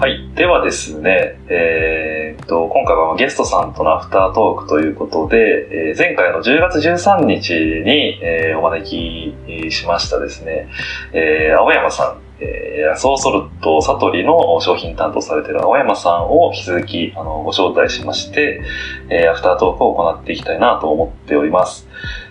[0.00, 0.30] はい。
[0.34, 10.68] ではですね、えーっと、今回はゲストさんとのアフタートークということで、えー前回の10月13日に、えーお招きしましたですね、
[11.12, 18.62] えー青山さん、えー、ソーソルトサトリの商品担当されている青山さんを引き続きあのご招待しまして、
[19.10, 21.86] えーアフタートークを行っていきたいなと思っております。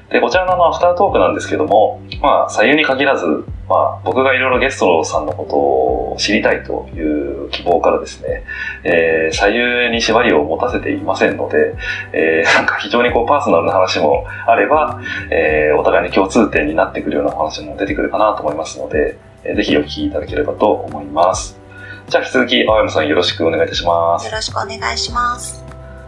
[0.09, 8.43] で、こちらのあのアフタートークなんですけども、まあ、左右に限らず、まあ、僕がいろいろゲストさんのことを知りたいという希望からですね、
[8.83, 9.47] えー左
[9.85, 11.75] 右に縛りを持たせていませんので、
[12.11, 21.59] えー なんか非常にこうパーソナルな話もあれば、えーお互いに共通点になってくるようなお話も出てくるかなと思いますので、えーぜひお聞きいただければと思います。
[22.07, 24.31] じゃあ引き続き青山さんよろしくお願いいたしますよ。
[24.31, 25.63] ろしくお願いします。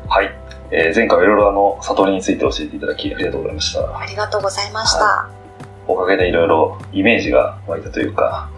[0.09, 0.31] はい。
[0.71, 3.81] えー前回はいろいろあの、悟りについて教えていただきありがとうございました。
[3.81, 5.40] ありがとうございました。
[5.87, 8.49] おかげでいろいろイメージが湧いたというか、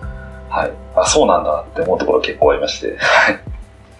[0.50, 0.72] はい。
[0.96, 2.98] あ、そうなんだって思うところ結構ありまして。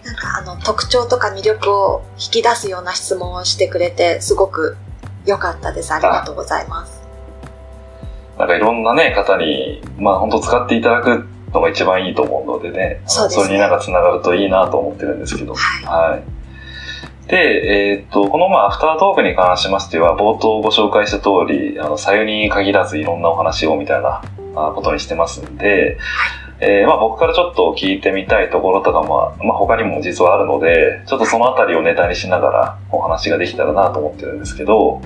[0.04, 4.76] なんかあの特徴とか魅力を引き出すような質問をしてくれてすごく
[5.24, 5.92] 良かったです。
[5.92, 7.02] ありがとうございます。
[8.38, 15.54] なんかいろんなね、方に、まあ本当使っていただくのが一番いいと思うのでね、そねれになんか繋がるといいなと思ってるんですけど。
[15.54, 16.10] はい。
[16.10, 16.22] はい。
[17.26, 24.22] で、えーっと、このまあアフタートークに関しましては、冒頭ご紹介した通り、あの、左右に限らずいろんなお話をみたいな
[24.54, 25.98] あことにしてますんで、
[26.60, 35.02] えーまあ僕からちょっと聞いてみたいところとかも、まあ他にも実はあるので、ちょっとそのあたりをネタにしながらお話ができたらなと思ってるんですけど、はい。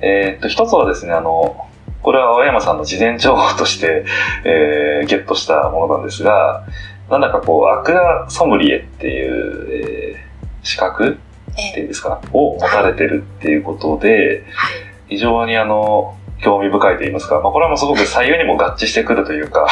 [0.00, 1.56] えーっと、一つはですね、あの、
[2.02, 4.04] これは青山さんの事前情報として、
[4.44, 6.66] えーゲットしたものなんですが、
[7.10, 10.23] なんだかこう、アクアソムリエっていう、えー
[10.64, 11.18] 資格？
[11.52, 14.74] っていえうんですか、を持たれてるっていうことで、はい。
[15.08, 19.66] 非常にあの、興味深いと言いますか、まあこれはもうすごく左右にも合致してくるというか、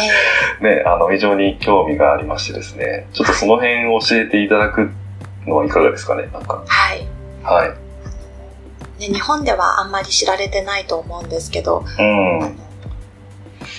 [0.60, 4.90] ね、あの、非常に興味がありましてですね、ちょっとその辺を教えていただく
[5.46, 6.62] のはいかがですかね、なんか。
[6.66, 7.06] はい。
[7.42, 7.68] はい。
[9.00, 12.42] ね、日本ではあんまり知られてないと思うんですけど、うん。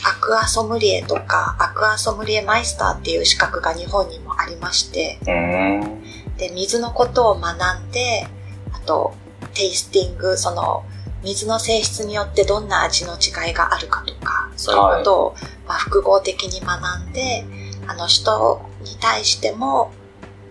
[0.06, 6.04] アクアソムリエとかアクアソムリエマイスターっていう資格が日本にもありまして、うーん。
[6.48, 8.28] で、水のことを学んで、
[8.74, 9.14] あと、
[9.54, 10.84] テイスティング、その、
[11.24, 17.46] 水の性質によってどんな味の違いがあるかとか、そういうことを、まあ、複合的に学んで、
[17.88, 19.94] あの人に対しても、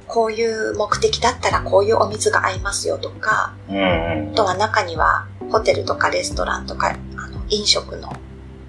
[0.06, 8.08] こういう目的だったらこういうお水が合いますよとか、あとは中にはホテルとかレストランとか、あの飲食の、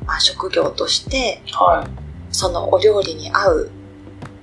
[0.06, 2.36] まあ、職業として、はい。
[2.36, 3.72] そのお料理に合う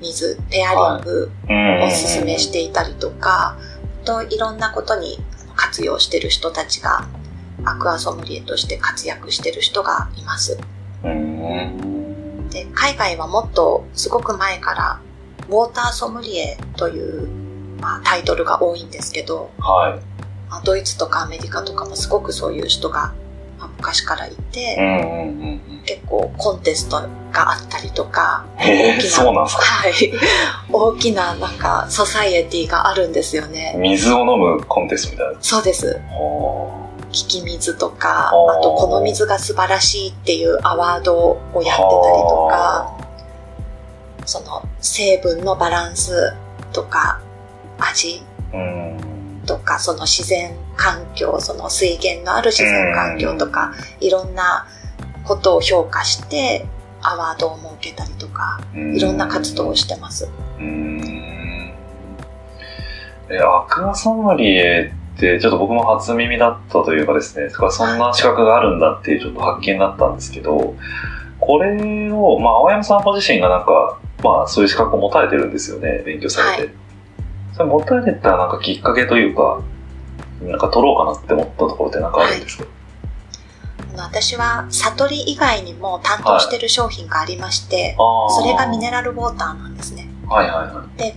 [0.00, 3.56] 水、ペアリングうんおすすめしていたりとか、
[4.04, 5.18] といろんなことに
[5.56, 7.06] 活用してる人たちが、
[7.64, 10.58] アクアソムリエとして活躍してる人がいます。
[11.04, 12.48] うん。
[12.48, 15.00] で、海外はもっとすごく前から、
[15.48, 17.28] ウォーターソムリエという、
[17.80, 20.10] まあ、タイトルが多いんですけど、はい。
[20.50, 23.12] まあドイツとかアメリカとかもすごくそういう人が、
[23.58, 25.69] まあ昔からいて、うんうんうんうん。
[25.84, 27.00] 結構コンテスト
[27.32, 29.62] があったりとか、へえ、大きなそうなんですか。
[29.62, 29.92] はい。
[30.72, 33.74] 大きななんかソサイエティがあるんですよね。
[33.78, 35.38] 水を飲むコンテストみたいな。
[35.40, 36.00] そうです。
[36.10, 38.30] ほ利き水とか、あ
[38.62, 42.96] とこの水が素晴らしいっていうアワードをやってたりとか、
[44.24, 46.32] その成分のバランス
[46.72, 47.20] とか、
[47.78, 49.42] 味うん。
[49.46, 54.68] とか、その自然環境、その水源のある自然環境とか、いろんな
[55.24, 56.66] ことを評価して、
[57.02, 60.28] アワードを設けたりとか、いろんな活動をしてます。
[63.30, 70.74] え、アクアソムリエって、ちょっと僕も初耳だったというかですね、そんな資格があるんだっていうちょっと発見だったんですけど、
[71.38, 76.62] これを、まあ、青山さんご自身がなんか、まあ、そういう資格を持たれてるんですよね、勉強されて。
[76.62, 76.80] はい
[77.60, 79.62] それ持たれたなんかきっかけというか、
[80.42, 82.66] なんか取ろうかなって思ったところってなんかあるんですか、あ
[84.00, 88.30] の私は悟り以外にも担当してる商品がありまして、ああ。
[88.30, 90.08] それがミネラルウォーターなんですね。
[90.26, 91.16] はいはいはい。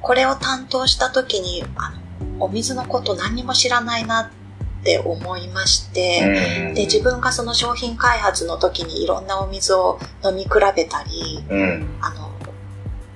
[0.00, 4.22] これを担当した時に、あの、お水のこと何にも知らないな
[4.80, 11.98] って思いまして、うんで、自分がその商品開発の時にいろんなお水を飲み比べたり、うん。
[12.00, 12.30] あの、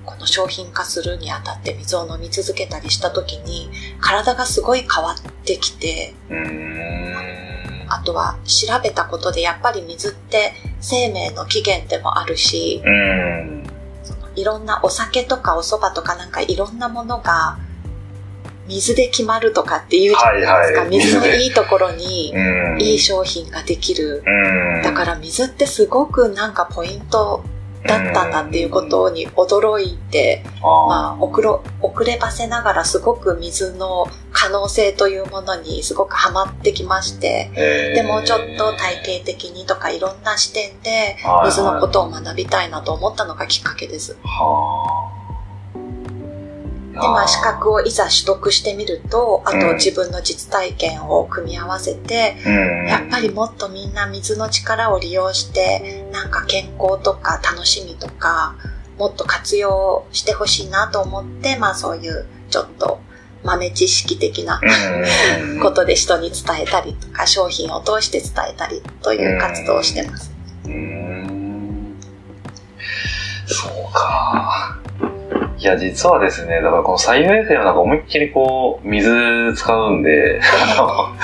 [0.05, 3.71] この商品化するにあたって水を飲み続けたりした時に、
[4.01, 7.06] 体がすごい変わってきて、うーん。
[7.89, 13.65] あとは調べたことでやっぱり水って生命の起源でもあるし、うん。
[14.35, 17.59] いろんなお酒とかお蕎麦とかなんかいろんなものが
[18.69, 20.53] 水で決まるとかっていうじゃないですか。
[20.55, 22.81] はいはい水のいいところにうん。
[22.81, 24.23] いい商品ができる。
[24.27, 24.83] うん。
[24.83, 27.45] だから水ってすごくなんかポイント
[27.87, 37.51] だったんだっていうことに驚いて、まあ、遅ろ遅ればせながらすごく水の可能性というものにすごくハマってきまして、
[37.95, 44.17] でもちょっと体系的にとかいろんな視点で水のことを学びたいなと思ったのがきっかけです。
[44.23, 45.16] はあ
[47.01, 58.57] で、まあ、資格をいざ取得してみると、あと自分の実体験を組み合わせて、うん、やっぱりもっとみんな水の力を利用して、なんか健康とか楽しみとか、
[58.99, 62.99] もっと活用してほしいなと思って、まあそういうちょっと
[63.45, 64.61] 豆知識的な
[65.63, 70.33] ことで人に伝えたりとか、商品を通して伝えたりという活動をしてます。
[73.47, 74.76] そうか。
[75.59, 81.17] いや、実はですね、だからこの左右 FM なんか思いっきりこう、水使うんで、あの、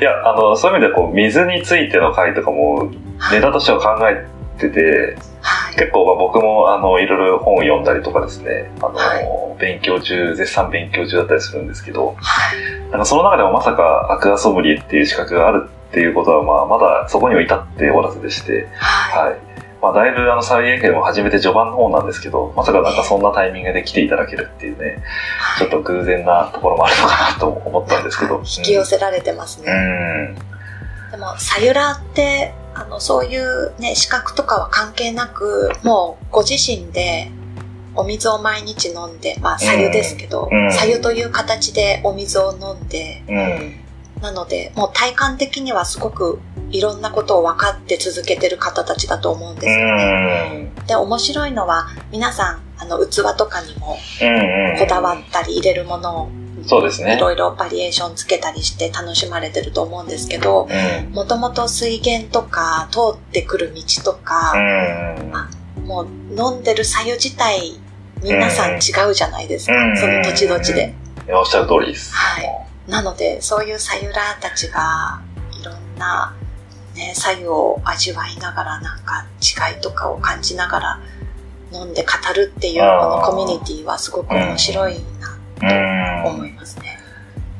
[0.00, 2.90] いや、あの、そういう意味でこう、水についての回とかも、
[3.32, 4.26] ネタとしては考え
[4.58, 19.47] てて、はい、結構まあ僕もあの、いろいろ本を読んだりとかですね、あの、はい、勉強中、絶賛勉強中だったりするんですけど、はい、なんかその中でもまさかアクアソムリエっていう資格があるっていうことは、まあ、まだそこには至っておらずでして、はい。
[19.80, 25.02] まあ、だいぶあの、サビエンも初めて序盤の方なんですけど、まさかなんかそんなタイミングで来ていただけるっていうね、
[25.58, 28.38] ちょっと偶然なところもあるのかなと思ったんですけど。
[28.38, 29.70] 引き寄せられてますね。
[29.70, 30.34] うん。
[31.12, 37.30] でも、さゆらって、あの、そういうね、資格とかは関係なく、もうご自身で
[37.94, 43.80] お水を毎日飲んで、まあ、さゆですけど、さゆという形でお水を飲んで、うん、
[44.20, 50.72] なので、もう体感的にはすごくいろんなことを分かって続けてる方たちだと思うんですよね。
[50.86, 53.96] で、面白いのは、皆さん、あの、器とかにも
[54.78, 56.28] こだわったり入れるものを
[56.66, 57.16] そうですね。
[57.16, 60.68] いろいろバリエーションつけたりして楽しまれてると思うんですけど、
[61.12, 64.54] もともと水源とか通ってくる道とか、
[65.84, 66.06] もう
[66.36, 67.80] 飲んでる左右自体、
[68.22, 69.74] 皆さん違うじゃないですか。
[69.96, 70.94] その土地土地で。
[71.30, 72.12] おっしゃる通りです。
[72.14, 72.67] はい。
[72.88, 75.20] なので、そういうさゆらたちが、
[75.60, 76.34] いろんな、
[76.96, 81.00] ね、左右を味わいながら、なんか違いとかを感じながら
[81.72, 84.94] 飲んで語るっていうこのコミュニティはすごく面白い
[85.60, 86.98] なと思いますね。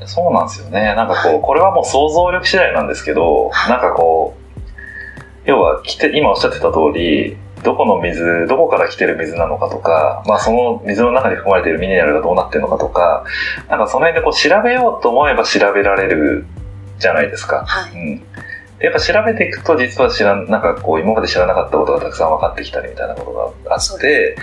[0.06, 0.94] そうなんですよね。
[0.94, 4.68] なんかこう、これはもう想像力次第なんですけど、なんかこう、
[5.44, 13.24] 要は来て、今おっしゃってた通り、どこの水、どこから来てる水なのかとか、まあその水の中に含まれているミネラルがどうなってるのかとか、
[13.68, 16.46] なんかその辺でこう調べようと思えば調べられる
[16.98, 17.64] じゃないですか。
[17.66, 17.92] はい。
[17.92, 18.22] うん。
[18.80, 23.32] やっぱ調べていくと実は知らん、なんかこう今まで知らなかったことがたくさん分かってきたりみたいなこと
[23.68, 24.36] があって、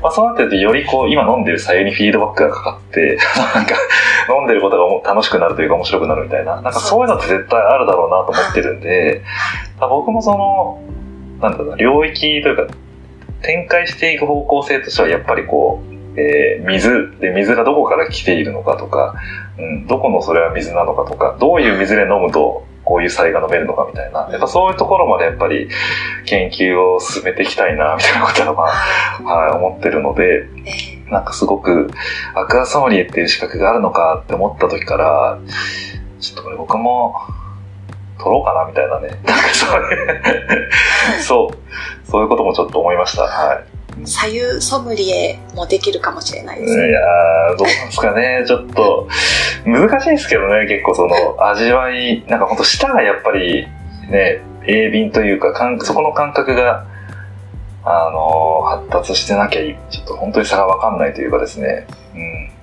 [0.00, 3.18] まあそうなってるとよりこう今飲んでる左右にフィードバックがかかって、
[3.52, 3.74] なんか
[4.32, 9.22] 飲んでることが楽しくなるというか面白くなるみたいな、なんかそういうのって絶対あるだろうなと思ってるんで、
[9.80, 10.80] 僕もその、
[11.40, 12.66] なんだろうな、領域というか、
[13.42, 19.14] 展開していく方向性としてはやっぱりこう、えー、水で水がどこから来ているのかとか、
[19.58, 25.68] うん、どこのそれは水なのかとか、どういう水で飲むとこういう菜が飲めるのかみたいな、やっぱそういうところまでやっぱり
[26.26, 30.46] 研究を進めていきたいな、みたいなことは、まあ、 はい、思ってるので、
[31.10, 31.90] なんかすごく
[32.34, 35.38] アクアソムリエっていう資格があるのかって思った時から、
[36.20, 37.14] ちょっとこれ僕も
[38.22, 39.08] 取ろうかなみたいなね。
[39.26, 40.72] なんかそういう
[41.22, 43.22] そう、そういうこともちょっと思いました。
[43.22, 43.80] はい。
[44.06, 46.88] 左右ソムリエもできるかもしれないですね。
[46.88, 47.00] いや
[47.58, 48.44] どうなんですかね。
[48.46, 49.08] ちょっと、
[49.64, 53.66] 難しいですけどね、結構その、味わい、なんか本当舌がやっぱり、
[54.08, 56.86] ね、鋭敏というか、そこの感覚が、
[57.84, 61.86] あの、発達してなきゃ、ちょっと本当に差がわかんないというかですね。
[62.14, 62.59] うん。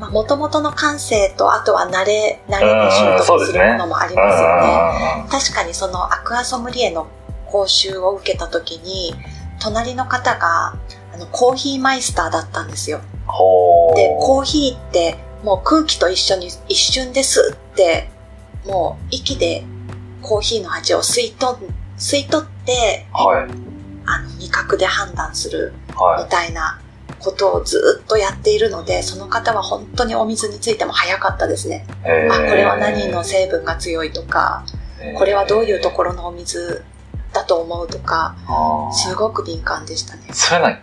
[0.00, 5.24] まあ、もともとの感性と、あとは慣れ、慣れに習得するものもありますよね。
[5.24, 7.06] ね確かにそのアクアソムリエの
[7.46, 9.14] 講習を受けた時に、
[9.60, 10.74] 隣の方が、
[11.12, 12.98] あの、コーヒーマイスターだったんですよ。
[12.98, 18.08] で、コーヒーってもう空気と一緒に一瞬ですって、
[18.66, 19.64] もう息で
[20.22, 21.56] コーヒーの味を吸い取
[21.98, 23.50] 吸い取って、はい、
[24.06, 26.80] あの味覚で判断するみたいな
[27.22, 31.86] ことをずっとやっているので、その方は本当にお水についても早かったですね。
[32.30, 34.64] あ、これは何の成分が強いとか、
[35.18, 36.84] これはどういうところのお水
[37.32, 38.34] だと思うとか、
[38.92, 40.22] すごく敏感でしたね。
[40.32, 40.78] それな、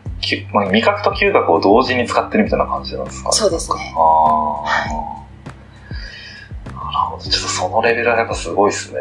[0.54, 3.32] まあ、味覚と嗅覚を同時に使ってるみたいな感じなんですか？
[3.32, 3.94] そうですね。
[3.96, 4.90] ああ、はい。
[4.90, 7.24] なるほど。
[7.24, 9.00] ちょっとそのレベルはやっぱすごいですね。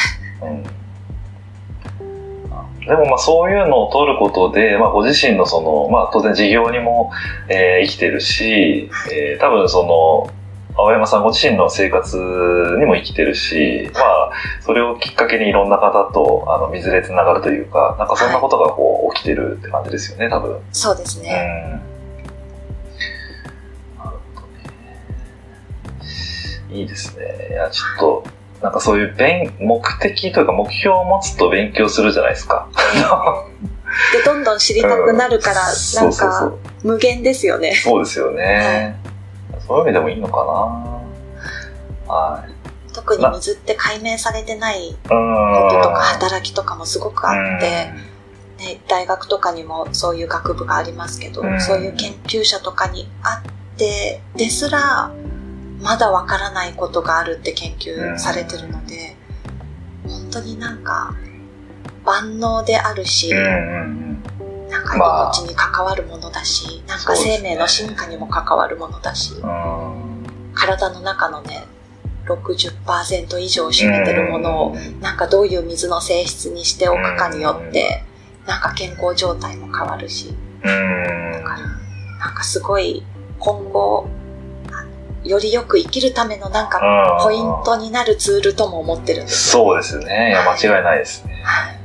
[0.42, 0.64] うん。
[2.86, 7.10] でもまあそういうのを取ることで、まあご自身のその、まあ当然事業にも、
[7.48, 10.32] えー、生きてるし、えー、多分その、
[10.78, 12.16] 青山さんご自身の生活
[12.78, 20.60] にも生きてるし、まあ、それをきっかけにいろんな方と、あの、水でつながるというか、なんかそんなことがこう、起きてるって感じですよね、多分。
[20.72, 21.80] そうですね。
[26.70, 26.76] うん。
[26.76, 26.78] ね。
[26.78, 27.24] いいですね。
[27.50, 32.68] いや、ちょっと、なんかそういう勉、目的というか目標を持つと勉強するじゃないですか。
[34.12, 37.74] で、どんどん知りたくなるから、うんなんかう、無限ですよね。
[37.74, 38.96] そうですよね。
[39.66, 40.36] そういう意味でもいいのか
[42.06, 42.12] な。
[42.14, 42.94] はい。
[42.94, 44.96] 特に水って解明されてないうん。
[44.96, 44.98] こ
[45.70, 47.90] ととか働きとかもすごくあって、
[48.58, 55.10] ね、大学とかにもそういう学部がありますけど、うんそういう研究者とかにあってですら、
[55.80, 59.16] まだわからないことがあるって研究されてるので、
[60.06, 61.14] 本当になんか
[62.04, 63.32] 万能であるし。
[64.68, 70.26] なんかまあ命に関わるものだし、なんか生命の進化にも関わるものだし、うん。
[70.54, 71.66] 体の中のね、
[72.26, 78.02] 60%以上を占めてるものを、なんかどういう水の性質にしておくかによって、
[78.46, 81.32] なんか健康状態も変わるし、うん。
[81.32, 81.58] だから、
[82.18, 83.04] なんかすごい
[83.38, 84.08] 今後、
[85.28, 90.30] よりよく生きるためのなんかうんポイントになるツールとも思ってるんですそうですね。
[90.30, 91.42] いや、間違いないですね。
[91.44, 91.76] はい。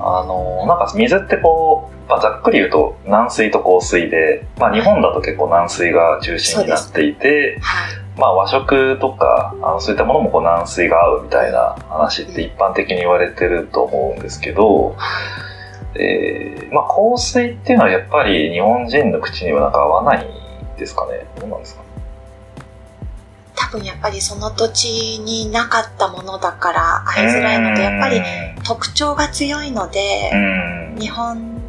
[0.00, 8.18] あの、なんか水ってこう、まあ、ざっくり言うと軟水と硬水で、まあ日本だと結構軟水が中心になっていて、はい。
[8.18, 14.96] まあ和食とか、あのそういったものもこう軟水が合うみたいな話って一般的に言われてると思うんですけど、
[15.94, 21.26] えー、まあ硬水っていうのはやっぱり日本人の口にはなんか合わないんですかね？
[21.38, 21.87] どうなんですかね？
[23.70, 28.20] 多分やっぱりその土地になかったものだから合いづらいので、やっぱり
[28.64, 30.36] 特徴が強いのでう、
[30.96, 30.98] ん。
[30.98, 31.60] 日本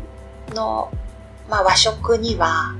[0.55, 0.91] の、
[1.49, 2.73] まあ、和食には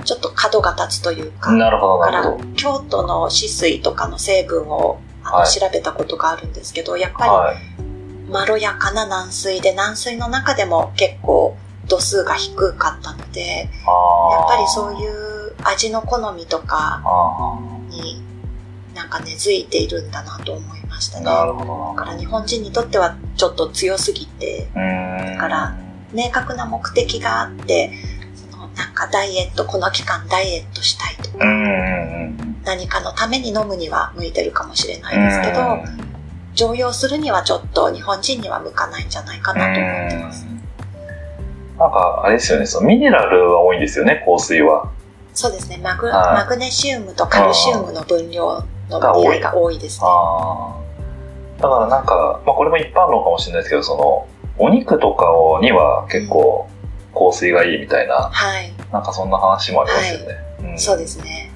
[0.00, 1.58] うちょっと角が立つというか、ん。
[1.58, 2.36] なるほど、だから。
[2.56, 7.56] 京都の止水とかの成分をあの、はい調べたことがあるんですけどやっぱはい。
[7.56, 11.56] りまろやかな軟水で軟水の中でも結構
[11.88, 17.58] 度数が低かったのでやっあぱりそういう味の好みとかあ
[17.90, 18.22] に
[18.94, 21.26] なんか根付いているんだなと思いましたあ、ね。
[21.26, 24.68] なるほどだから日本人にとってはちょっと強すぎて。
[24.74, 25.76] だから
[26.12, 27.92] 明確な目的があって
[28.34, 31.44] そのなんかダイエットこの期間ダイエットしたいとか。
[32.64, 35.78] 何かのために飲むには向いてるかもしれないですけど、
[36.54, 40.46] 常用するにはちょっと日本人には向かないんじゃないかなと思ってます。
[41.78, 44.90] なんか、あれですよね、そのミネラルは多いんですよね、香水は。
[45.32, 50.06] そうですねマグ、はいマグネシウムとカルシウムの分量の割合が多いですね。
[51.60, 54.26] だからなんか、まあこれも一般論かもしれないですけど、その、
[54.58, 55.26] お肉とか
[55.62, 56.68] には結構
[57.14, 60.74] 香水がいいみたいな、はい、なんかそんな話もありますよね。
[60.74, 61.50] んそうですね。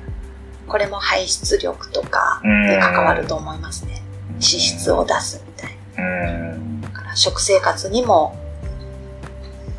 [0.66, 4.02] これも排出力とかに関わると思いますね。
[4.32, 6.80] 脂質を出すみたいうん。
[6.80, 6.88] な。
[6.88, 8.36] だから食生活にも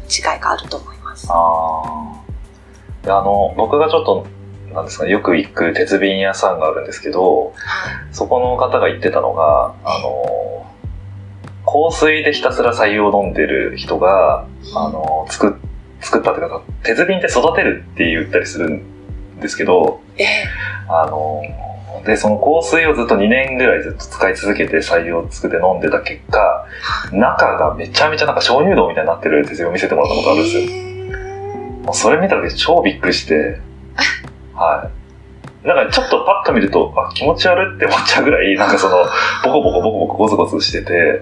[0.09, 1.27] 違いがあると思います。
[1.29, 2.14] ああ。
[3.05, 4.27] であの、僕がちょっと、
[4.73, 7.53] なんですかね、よく行く鉄瓶屋さんがあるんですけど、はい。
[8.11, 10.65] そこの方が言ってたのが、あの、
[11.65, 15.53] 香水でひたすら採用を飲んでる人が、あの、作っ、
[16.01, 20.27] 作ったっていうか、鉄瓶って育てるって言ったりするんですけど、ええ
[20.87, 21.41] あの、
[22.05, 26.67] で、その香水をずっと2年ぐらいずっと使い続けて採用を作って飲んでた結果、
[27.11, 30.94] 中がめちゃめちゃなんか鍾乳洞みたいになってる鉄瓶を見せてもらったことあるんですよ。
[31.85, 33.59] もうそれ見た時超びっくりして、
[34.53, 34.89] は
[35.63, 35.67] い。
[35.67, 39.05] なんかちょっとパッと見ると、あ、気持ち悪って思っちゃうぐらい、なんかその、
[39.43, 41.21] ボコボコボコボコゴツゴツしてて、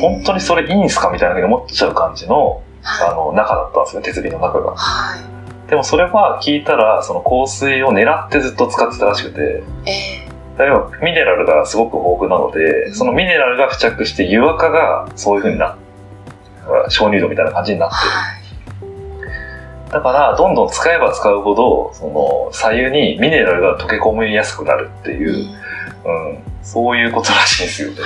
[0.00, 4.74] 本当にそれいいんすかみたいなふうに思っちゃう感じの、あの、中だったんですよ、鉄瓶の中が。
[4.74, 5.68] はい。
[5.68, 10.28] でもそれは聞いたら、その香水を狙ってずっと使ってたらしくて、ええ
[10.58, 15.76] 例えばミネラルがすごく豊富なので、そのミネラルが付着して湯垢がそういう風にな
[16.88, 18.37] 鍾乳洞みたいな感じになってる。
[19.88, 19.92] はい。
[19.92, 25.50] だから、どんどん使えば使うほど、その、左右にミネラルが溶け込みやすくなるっていう
[26.04, 27.96] う、んうん、そういうことらしいんですよね。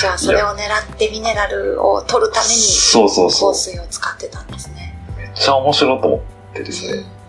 [0.00, 3.58] じゃあそれを狙ってミネラルを取るためにそうそうそう香。
[3.58, 4.94] 水を使ってたんですね。
[5.16, 6.20] めっちゃ面白いと思っ
[6.54, 7.04] てですね。
[7.04, 7.20] うん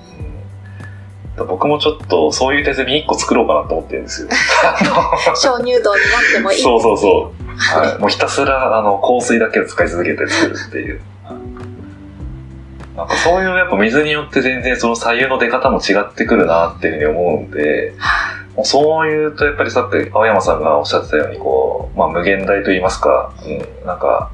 [1.47, 4.27] 僕もちょっとそういう鉄瓶1個作ろうかなと思ってるんですよ。
[5.41, 6.61] 鍾乳洞になってもいい。
[6.61, 7.57] そうそうそう。
[7.57, 11.01] はい、 もうひたすらあの香水だけを使い続けて作るっていう。
[12.95, 24.31] なんかそういうやっぱ水によって全然その左右の出方も違ってくるなっていうふうに思うんで、はいもうそういうとやっぱりさっき青山さんがおっしゃってたようにこう、まあ無限大と言いますか、うん、なんか、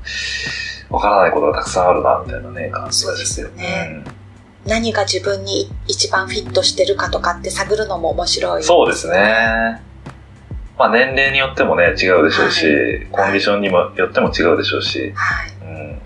[0.89, 3.05] わからないことがたくさんあるなみたいなね、感じがして。
[3.05, 4.03] そうですよね。
[4.65, 9.81] 何が自分に一番フィットしてるかとかって探るのも面白い、そうですね。
[10.77, 13.07] まあ年齢によってもね、違うでしょうし、はい。
[13.11, 15.51] コンディションにもよっても違うでしょうし、はい。
[15.61, 16.01] うん、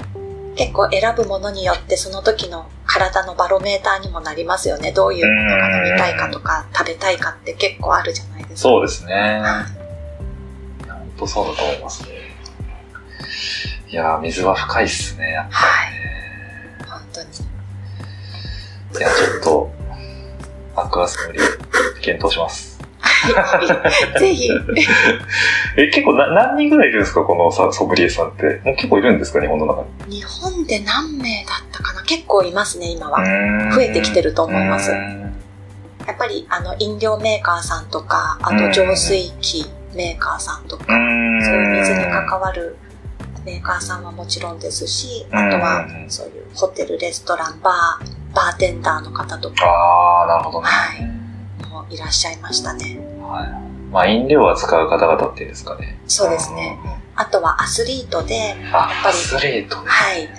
[0.55, 4.91] 結構選ぶものによってその時の体のバロメーターにもなりますよね。
[4.91, 8.69] どういうものが飲みたいかとか食べたいかって結構あるじゃないですか。
[8.69, 9.13] そうですね。
[9.13, 9.81] はい
[10.87, 12.09] 本当そうだと思いますね。
[13.89, 15.91] いやー、水は深いっすね、やっぱはい。
[15.91, 16.85] りね。
[16.89, 17.27] 本当に。
[17.27, 19.71] いや、ちょっと、
[20.75, 21.39] アクアスムリ
[22.01, 22.70] 検討します。
[24.19, 24.49] ぜひ。
[25.77, 28.61] え、結構な何人ぐらいいるんですかこのさソムリエさんって？
[28.63, 30.17] もう結構いるんですか日本の中に？
[30.17, 32.01] 日本で何名だったかな？
[32.03, 33.23] 結構いますね、今は。
[33.71, 42.75] 増増えてきてると思いますやっぱり、あの、飲料メーカーさんとか、あと浄水器メーカーさんとか、そういう水に関わる
[43.45, 50.67] メーカーさんはもちろんですし、あとはうんそういうホテル、レストラン、バー、バーテンダーの方とかああ、なるほどね。
[50.67, 51.21] はい
[51.69, 52.99] もいらっしゃいましたね。
[53.31, 53.49] はい。
[53.91, 55.99] まあ、飲料を扱う方々っていうんですかね。
[56.07, 56.79] そうですね。
[57.15, 59.83] あとはアスリートで、あ、ぱりアスリートね。
[59.85, 60.29] はい。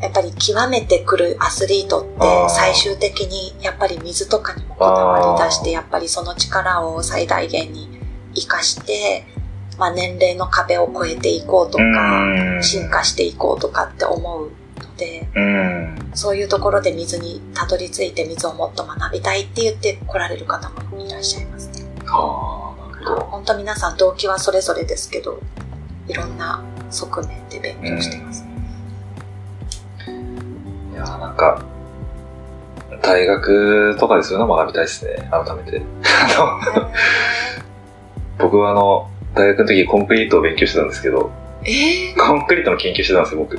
[0.00, 2.10] やっぱり極めてくるアスリートって
[2.48, 7.98] 最終的にやっぱり水とかにもこだわり出してやっぱりその力を最大限に
[8.32, 9.26] 活かして、
[9.76, 16.10] まあ、年齢の壁を越えていこうとかうん進化していこうとかって思うのでうん。
[16.14, 21.57] そういうところで水にたどり着いて水をもっと学びたいって言って来られる方もいらっしゃいます
[22.12, 22.74] あ。
[23.30, 25.40] 本当皆さん動機はそれぞれですけど
[26.08, 28.44] いろんな側面で勉強してます。
[30.92, 31.62] いやーなんか、
[33.02, 35.82] 大学とかでそういうの学びたいですね、改めて。
[38.38, 41.30] 僕はあの、大学の時コンクリートを勉強してたんですけど、
[41.64, 42.16] えー？
[42.16, 43.56] コンクリートの研究してたんですよ、僕。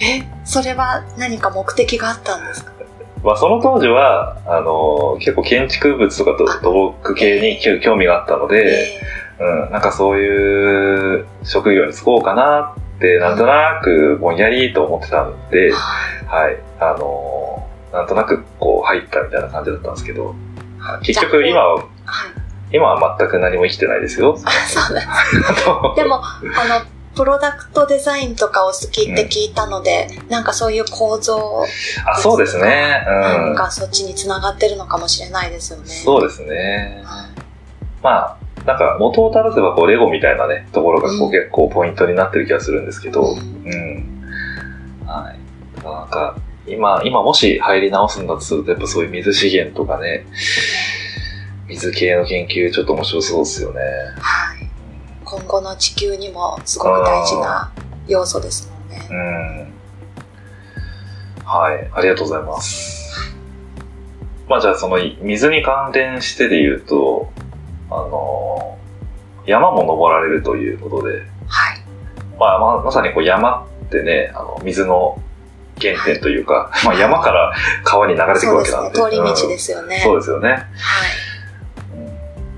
[0.00, 2.72] え、それは何か目的があったんですか？
[3.22, 9.00] まあ、その当時は、あの、結構建築物とかと土木系に興興味があったので、
[9.40, 15.78] えうん、なんかそういう職業に就こうかなって、なんとなくぼんやりと思ってたんでー、は
[16.26, 20.34] はい、あのなんとなくこう入ったみたいな感じだったんですけど、
[21.02, 21.86] い結局今は、はい。
[22.70, 24.38] 今は全く何も生きてないですよ。
[24.44, 31.64] あそうなんでも、あの、プロダクトデザインとかを好きって聞いたので、なんかそういう構造、
[32.06, 33.04] あ、そうですね。
[33.08, 33.20] うん。
[33.20, 35.88] なんかそっちにつながってるのかもしれないですよね。
[35.88, 37.02] そうですね。
[37.04, 37.38] はい
[38.00, 44.22] まあ、なんか元を正せばこうレゴみたいなね、ところがこうう結構ポイントになってる気がするんですけど、うんうん。
[45.04, 45.76] はい。
[45.76, 46.36] だからなんか、
[46.68, 50.24] 今、今もし入り直すんだとすると、やっぱそういう水資源とかね、
[51.66, 53.80] 水系の研究ちょっと面白そうですよね。
[54.20, 54.57] はい。
[55.30, 57.70] 今後の地球にもすごく大事な
[58.06, 59.06] 要素ですもんね。
[59.10, 59.74] うん。
[61.44, 63.34] はい、ありがとうございます。
[64.48, 67.30] まあじゃあその水に関連してで言うと、
[67.90, 68.78] あの、
[69.44, 71.80] 山も登られるということで、はい。
[72.40, 75.20] まあまあまさにこう山ってね、あの水の
[75.78, 77.52] 原点というか、まあ山から
[77.84, 78.78] 川に流れていくそうですね。
[78.78, 79.16] わけなんで。
[79.16, 80.00] 通り道うんですよね。
[80.02, 80.48] そうですよね。
[80.48, 80.58] はい。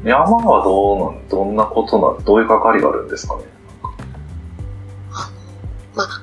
[0.05, 3.45] 山はどうなん、どんなことなん、どういう関わりがあるんですかね？
[5.13, 5.37] あの、
[5.95, 6.23] まあ、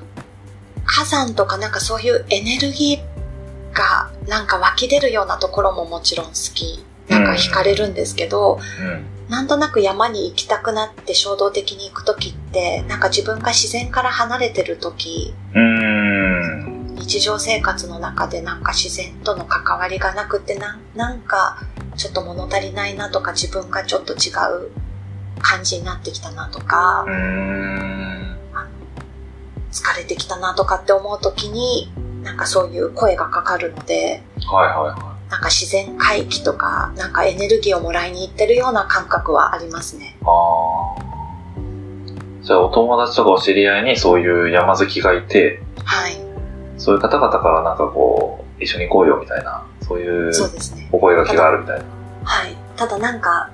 [0.84, 6.84] 火山とかなんかそういうエネルギーがなんか湧き出るようなところももちろん好き。
[7.08, 9.30] なんか惹かれるんですけど、うん。
[9.30, 16.94] なんとなく山に行きたくなって衝動的に行くときって、なんか自分が自然から離れてるとき、うーん。
[16.96, 21.62] 日常生活の中でなんか自然との関わりがなくてなんなんか
[21.98, 24.30] ちょっと物足りないなとか自分がちょっと違
[24.66, 24.70] う
[25.40, 27.04] 感じになってきたなとか。
[29.70, 40.16] 疲れてきたなとかって思うときになんかそういう声がかかるのではいはいはなんか自然回帰とかなんかエネルギーをもらいに行ってるような感覚はありますね。
[40.22, 41.08] あ。
[42.42, 46.16] じゃあお友達とかお知り合いにそういう山好きがいて、はい。
[46.78, 50.88] そういう方々からなんかこう、一緒に行こうよみたいな、そういうそうですね。
[50.92, 51.84] お声掛けがあるみたいな。
[52.24, 52.56] はい。
[52.76, 53.50] ただなんか、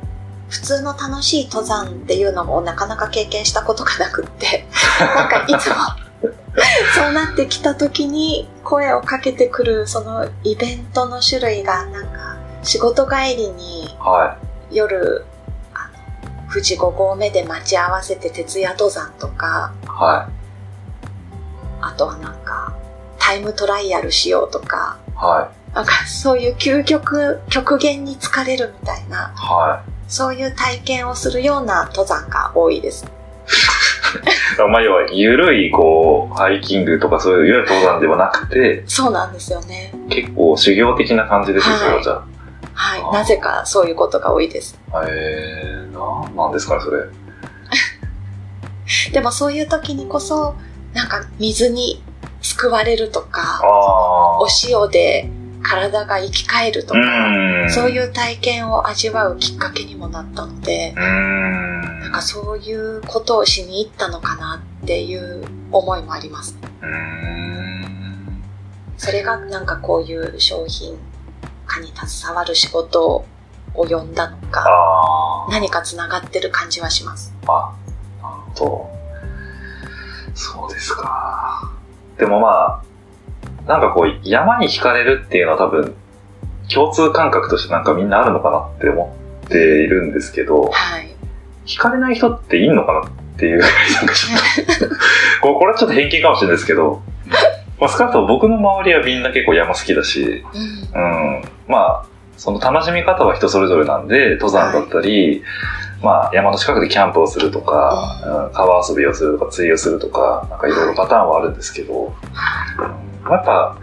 [0.49, 4.67] 普通の楽しい登山っていうのもなかなか経験したことがなくって、
[5.01, 5.77] なんかいつも、
[6.95, 14.37] そうなってきた時に声をかけてくるそのイベントの種類がなんか仕事帰りには
[14.71, 15.25] 夜、
[15.75, 15.91] あ
[16.27, 19.87] の富士5合目で待ち合わせて徹夜登山とか、い。
[19.89, 20.29] は
[21.81, 22.73] あとはなんか
[23.19, 24.99] タイムトライアルしようとか、
[25.53, 25.64] い。
[25.75, 29.37] はなんかそういう究極、極限に疲れるみたいな、い。
[29.37, 33.05] はそういう体験をするような登山が多いです。
[33.05, 33.09] い。
[34.71, 39.93] まあ、要は、ゆるい、こう、ハイキングとかそういう、いわゆる登山ではなくて、そうなんですよね。
[40.09, 42.23] 結構修行的な感じですよ、はいじゃ
[42.75, 43.13] はい。
[43.13, 44.79] なぜかそういうことが多いです。
[44.93, 45.03] あ。
[45.03, 47.05] へえー、なんなんですかね、それ。
[49.13, 50.55] でもそういう時にこそ、
[50.93, 52.03] なんか水に
[52.43, 55.31] 救われるとか、あお塩で
[55.65, 57.71] 体が生き返るとか、ん。
[57.71, 60.93] そういう体験を味わうきっかけにもなったので。
[60.93, 66.57] なんかそういうことをしに行ったのかなっていう思いもあります。
[68.99, 70.99] それがなんかこういう商品
[71.67, 73.25] 化に携わる仕事を
[73.75, 77.35] 呼んだのか、あ何かつながってる感じはします。
[77.47, 77.75] あ。
[78.23, 78.91] なるほど。
[80.35, 81.73] そうですか。
[82.19, 82.83] でもまあ、
[83.67, 85.95] なんかこう、山に惹かれるっていうのは多分、
[86.73, 91.15] 共通感覚としてなんかみんなあるのかなって思っているんですけど、はい。
[91.67, 94.95] 惹かれない人っていんのかなっていう、 なんかちょっと、
[95.41, 97.03] ここれはちょっと偏見かもしれないですけど、
[97.81, 100.45] まあ、少なくとも僕の周りはみんな結構山好きだし、
[100.95, 101.37] うん。
[101.37, 102.05] うん、まあ、
[102.37, 105.43] その楽しみ方は人それぞれなんで、登山だったり、
[106.05, 113.79] まあ山の近くでキャンプをするとか、うん川遊びをするとか、釣りをするとか、なんかいろいろパターンはあるんですけど、うんやっぱ、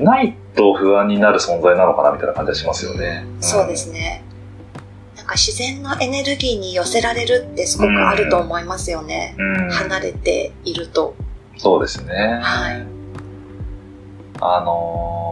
[0.00, 3.26] ないと不安になる存在なのかなみたいな感じがしますよね。
[3.40, 4.24] そうですね。
[5.14, 9.34] なんか自然のエネルギーに寄せられるってすごくあると思いますよね。
[9.38, 9.64] うん。
[9.64, 11.14] うん離れていると。
[11.58, 12.40] そうですね。
[12.42, 12.86] はい。
[14.40, 15.25] あのー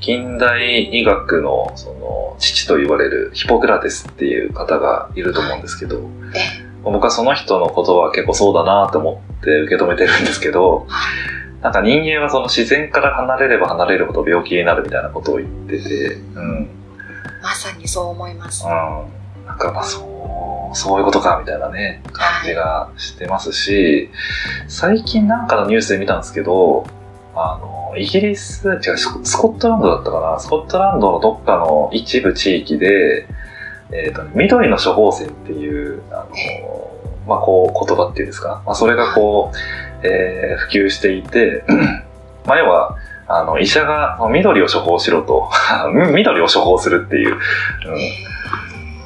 [0.00, 11.62] 近代医学のその父と言われるヒポクラテスっていう方がいると思うんですけど、え、僕はその人の言葉は結構そうだなと思って受け止めてるんですけど、はい。
[11.62, 16.58] なんか人間はその自然から離れれば離れるほど病気になるみたいなことを言ってて、うん。
[16.58, 16.70] うん。
[17.42, 18.64] まさにそう思います。
[18.64, 24.10] なんかまあそう、そういうことかみたいなね、感じがしてますし、
[24.68, 26.86] 最近なんかのニュースで見たんですけど、
[27.34, 33.26] あの、イギリス、違う、スコットランドだったかな、スコットランドのどっかの一部地域で、
[33.92, 36.26] えっ、と、緑の処方箋っていう、あの、
[37.26, 41.64] まあこう、言葉っていうんですか、まあそれがこう、えー普及していて、
[42.44, 42.96] まあ要は、
[43.28, 45.50] あの、医者が緑を処方しろと、
[46.12, 47.38] 緑を処方するっていう、うん。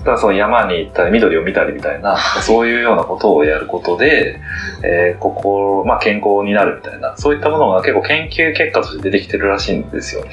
[0.04, 4.40] だその山に行ったり緑を見たりみたいな、はいそういうようなことをやることで、
[4.82, 10.30] えー、心、まあ健康になるみたいな、そういったものが結構研究結果として出てきてるらしいんですよね。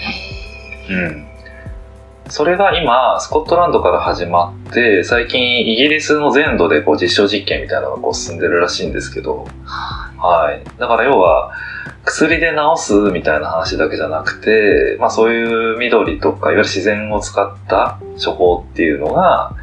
[0.89, 1.26] うん。
[2.29, 10.79] それが今、スコットランドから始まって、最近イギリスの全土でこう実証実験みたいなのがこう進んでるらしいんですけど、はい。
[10.79, 11.53] だから要は、
[12.03, 19.53] 薬で治すみたいな話だけじゃなくて、まあそういう緑とか、いわゆる自然を使った処方っていうのが、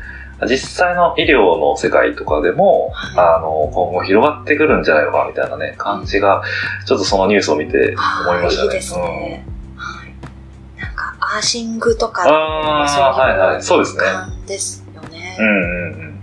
[0.42, 6.42] 実際の医療の世界とかでも、はあの、今後広がってくるんじゃないのかなみたいなね、感じが、
[6.86, 8.68] ちょっとそのニュースを見てあ思いましたね。
[8.68, 9.02] いいですね。
[9.02, 9.53] はい。
[11.34, 12.22] アーシングとか、
[13.60, 15.36] そうですね感ですよね。
[15.40, 15.46] うん。
[15.46, 16.20] うんうん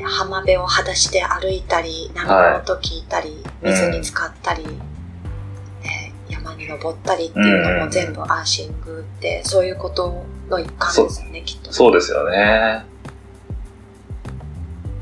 [0.00, 0.08] うん。
[0.08, 11.70] 浜辺を裸足で歩いたり、波の音聞いたり、水に浸かったり、ね山に登ったりっていうのも全部アーシングって、そういうことの一環ですよね、きっと。
[11.70, 12.86] そうですよね。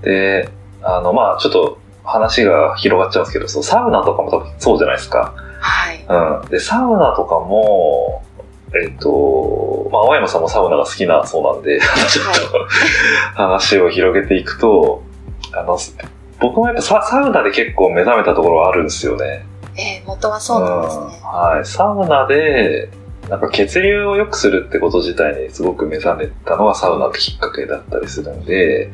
[0.03, 0.49] で、
[0.83, 5.33] あの、まあちょっと話が広がっちゃうんですけど、そうサウナとかも多分そうじゃないですか。
[5.61, 6.05] はい。
[6.43, 6.49] うん。
[6.51, 8.24] で、サウナとかも、
[8.83, 12.69] えっと、まあ、青山さんもサウナが好きなそうなんで、ちょっと
[13.35, 15.03] 話を広げていくと、
[15.53, 15.79] あの、
[16.41, 19.47] 僕もやっぱササウナで結構目覚めたところはあるんですよね。
[19.77, 21.05] えー元はそうなんですね。
[21.05, 21.65] うんはい。
[21.65, 22.91] サウナで、
[23.29, 28.91] なんか血流を良くするってこと自体にすごく目覚めたのはサウナってきっかけだったりするんで、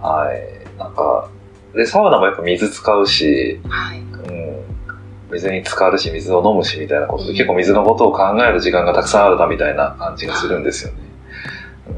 [0.00, 0.78] はい。
[0.78, 1.30] なんか、
[1.74, 3.98] で、サウナもやっぱ水使うし、はい。
[3.98, 4.75] うん、
[5.30, 7.36] 水に浸かるし、水を飲むしみたいなことで、うん。
[7.36, 11.06] 結構水のことを考える時間がたくさんあるなみたいな感じがするんですよね。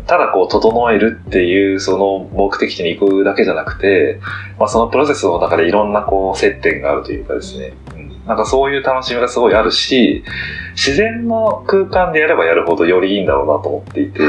[0.06, 4.20] ただこう、整えるっていうその目的地に行くだけじゃなくて、
[4.58, 10.24] まあそのプロセスの中でいろんなこう、接点があるというかですね、うん、なんかそういう楽しみがすごいあるし、
[10.72, 14.20] 自然の空間でやればやるほどよりいいんだろうなと思っていて、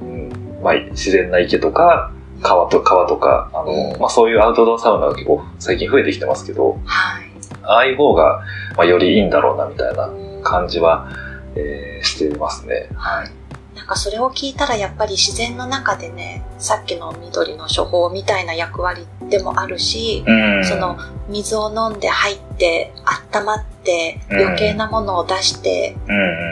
[0.00, 0.30] うん、
[0.62, 2.12] まあ自然な池とか、
[2.42, 7.31] 川と川とか、あの、まあそういうアウトドアサウナが結構最近増えてきてますけど、はい。
[7.64, 8.42] ああいう方が、
[8.76, 10.08] まあ、よりいいんだろうなみたいな
[10.42, 11.08] 感じは、
[11.54, 12.88] えーしてますね。
[12.94, 13.30] はい。
[13.76, 20.64] なんかそれを聞いたらやっぱり自然の中でね、さっきの緑の処方みたいな役割でもあるし、うん。
[20.64, 20.98] その
[21.28, 22.92] 水を飲んで入って
[23.32, 24.40] 温まってうん。
[24.40, 25.96] 余計なものを出して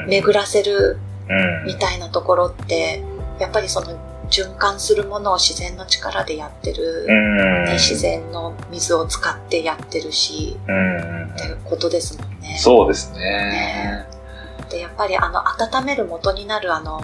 [0.09, 1.67] 巡らせるうん。
[1.67, 3.03] みたいなところって、
[3.39, 3.99] やっぱりその
[4.31, 7.65] 循環するものを自然の力でやってる、うん。
[7.67, 11.31] ね、自然の水を使ってやってるし、うん。
[11.35, 12.57] っていうことですもんね。
[12.59, 14.07] そうですね。
[14.71, 17.03] で、やっぱりあの、温める元になるあの、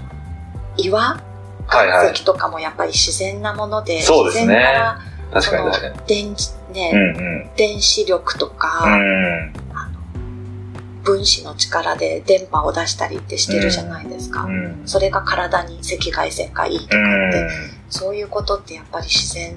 [0.77, 1.21] 岩？
[1.69, 2.12] はいはい。
[2.12, 5.01] 石とかもやっぱり自然なもので、そうですね自然から
[5.33, 9.53] 確かに確か電子、ね、うん電子力とか、うん。
[11.07, 14.42] 分子の力で電波を出したりってしてるじゃないですか。
[14.42, 14.83] うん。
[14.85, 17.49] それが体に赤外線がいいとかうって、ん。
[17.88, 19.57] そういうことってやっぱり自然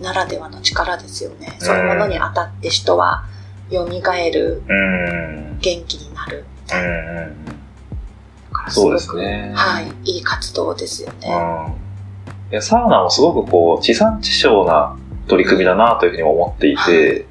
[0.00, 1.56] ならではの力ですよね。
[1.60, 3.24] そういうものに当たって人は
[3.70, 5.58] 蘇る、うん。
[5.60, 6.44] 元気になる。
[6.74, 7.44] うん。
[7.46, 11.28] だからそうですごくねはい、いい活動ですよね。
[11.28, 12.52] うん。
[12.52, 14.96] いや、サウナもすごくこう、地産地消な
[15.28, 17.26] 取り組みだなというふうに思っていて、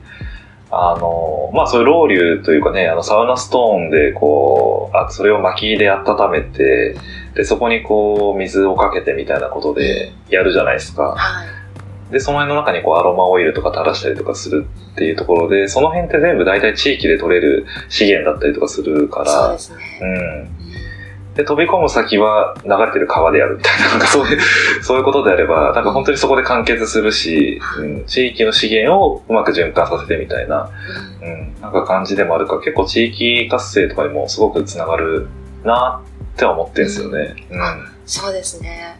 [0.70, 6.96] あの、まあそういうロウリュというかね、あのサウナストーンでこう、あそれを薪で温めて、
[7.36, 11.14] で、そこにこう、水をかけてみたいなことでやるじゃないですか。
[11.16, 12.12] はい。
[12.12, 20.00] で、その辺の中にこう、アロマオイルとか垂らしたりとかするっていうところで、その辺って全部大体地域で取れる資源だったりとかするからそうで、すね。
[20.02, 20.67] うん。
[21.38, 24.42] うんで、飛び込む先は流れてる川でやるみたいな、 なんかそういう、
[24.82, 30.70] そういうことであれば、なんか本当にそこで完結するし、うん、地域の資源をうまく循環させてみたいな、
[31.22, 35.28] うんうん、なんか感じでもあるから、結構地域活性とかにもすごくつながる
[35.64, 36.02] な
[36.34, 37.36] って思ってるんですよね。
[37.52, 37.88] うん。
[38.08, 39.00] そうですね。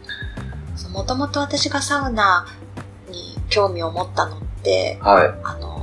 [0.92, 2.46] もともと私がサウナ
[3.10, 5.34] に興味を持ったのって、はい。
[5.42, 5.77] あの、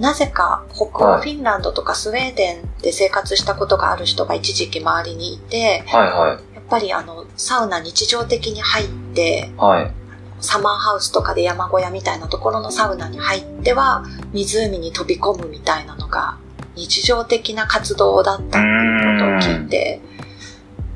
[0.00, 6.54] なぜか北欧はいフィンランドとかスウェーデンで生活したことがある人が一時期周りにいて、はいはい。
[6.54, 9.92] やっぱりあの、サウナ日常的に入って、はい。
[10.40, 16.38] サマーハウスとかで山小屋みたいなところのサウナに入っては、湖に飛び込むみたいなのが
[16.76, 20.00] 日常的な活動だったっていうことを聞いて、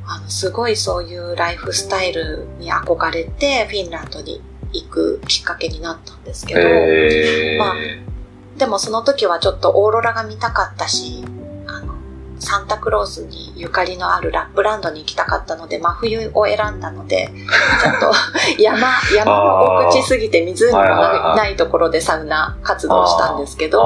[0.06, 4.40] あの、すごいそういうライフスタイルに憧れて、フィンランドに
[4.72, 7.58] 行くきっかけになったんですけど、えー。
[7.58, 8.13] まあ
[8.58, 11.24] でもその時はちょっとオーロラが見たかったし、
[11.66, 11.94] あの、
[12.38, 17.30] サンタクロースにゆかりのあるラップランドに行きたかったので、真冬を選んだので、
[17.82, 23.78] ちょっと山、山の奥地すぎて湖がはいはいはいないところでサウナ活動したんですけど、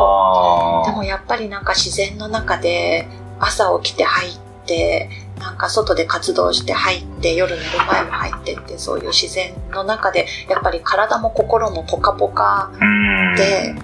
[0.86, 3.08] でもやっぱりなんか自然の中で
[3.40, 4.32] 朝起きて入っ
[4.66, 13.36] て、なんか外で活動して入って、夜寝る前も入ってって、そういう自然の中で、やっぱり体も心もポカポカうん。
[13.36, 13.74] で、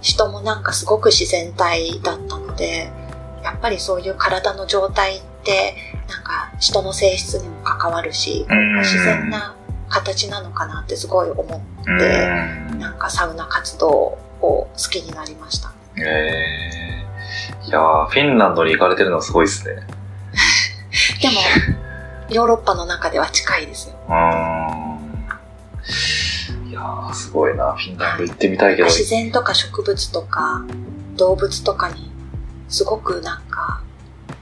[0.00, 2.90] 人もなんかすごく自然体だったので、
[3.42, 5.74] やっぱりそういう体の状態って、
[6.08, 9.54] なんか人の性質にも関わるし、うん自然な
[9.88, 12.78] 形なのかなってすごい思うって、ん。
[12.78, 15.72] なんかサウナ活動を好きになりました。
[15.96, 17.68] えー。
[17.68, 19.86] いやーフィンランドに行かれてるのはすごいですね。
[21.20, 21.34] でも、
[22.30, 23.94] ヨーロッパの中では近いですよ。
[24.08, 25.00] うーん。
[26.80, 27.72] いやーすごいな。
[27.74, 28.88] フィンランド行ってみたいけど。
[28.88, 30.64] 自然とか植物とか
[31.16, 32.10] 動物とかに
[32.68, 33.82] すごくなんか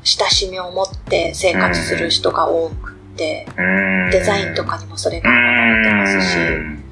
[0.05, 6.85] 親しみを持って生活する人が多くて、うんデザインとかにもそれがう現れてますし、ん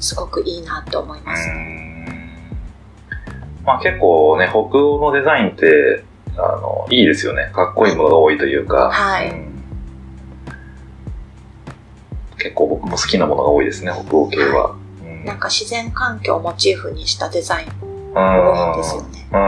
[0.00, 1.48] すごくいいなと思います。
[1.48, 1.78] うん
[3.64, 6.02] まあ結構ね、北欧のデザインって、
[6.36, 7.50] あの、いいですよね。
[7.54, 8.90] かっこいいものが多いというか。
[8.90, 9.48] はいうん
[12.38, 14.77] 結構僕も好きなものが多いですね、北欧系は。
[15.20, 19.28] うんなんか自然環境をモチーフにしたデザインうん多いんですよね。
[19.32, 19.38] うん。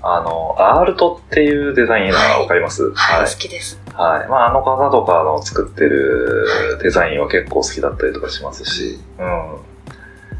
[0.00, 2.92] あの、アールトっていうデザインはわかります？
[2.94, 3.80] はい、好きです。
[3.94, 4.28] はい。
[4.28, 9.00] まあ、あの方とかの作ってるデザインは結構好きだったりとかしますし。
[9.18, 9.58] うん。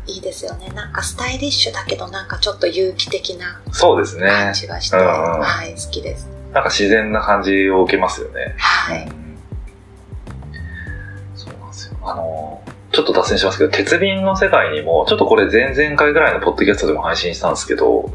[0.06, 0.68] いいですよね。
[0.74, 4.28] なんかスタイリッシュだけどなんかちょっと有機的なそうですね。
[4.28, 5.08] 感じがして、うんうん
[5.40, 6.28] はい、好きです。
[6.52, 8.54] なんか自然な感じを受けますよね。
[8.58, 9.06] はい。
[9.06, 9.36] うん
[11.34, 11.96] そうなんですよ。
[12.02, 12.62] あの、
[12.98, 18.11] ちょっと脱線しますけど、鉄瓶の世界にも、ちょっとこれ前々回ぐらいのポッドキャストでも配信したんですけど、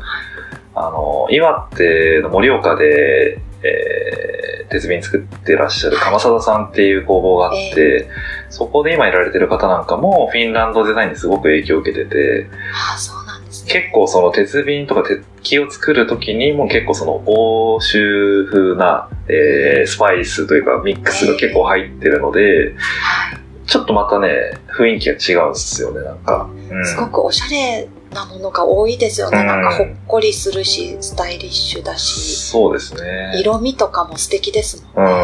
[0.76, 8.10] あの、岩手の盛岡で、えー鉄瓶作ってらっしゃる鎌貞さんっていう工房があって、
[8.50, 13.72] そこで今いられてる方なんかもフィンランドデザインにすごく影響を受けてて、ああ、そうなんですね。
[13.72, 23.53] 結構その鉄瓶とか鉄器を作るときにも結構その欧州風な、えースパイスというかミックスが結構入ってるので、はい。
[23.66, 24.30] ちょっとまたね、
[24.78, 26.50] 雰囲気が違うんですよね、なんか。
[26.72, 29.40] うんすごくおしゃれなものが多いですよね。
[29.40, 33.34] うんなんかほっこりするし、スタイリッシュだし、そうですね。
[33.40, 35.12] 色味とかも素敵ですうもんね。
[35.12, 35.16] ん。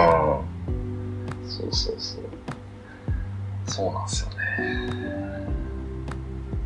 [1.49, 2.19] そうそうそう。
[3.67, 4.35] そうなんですよね。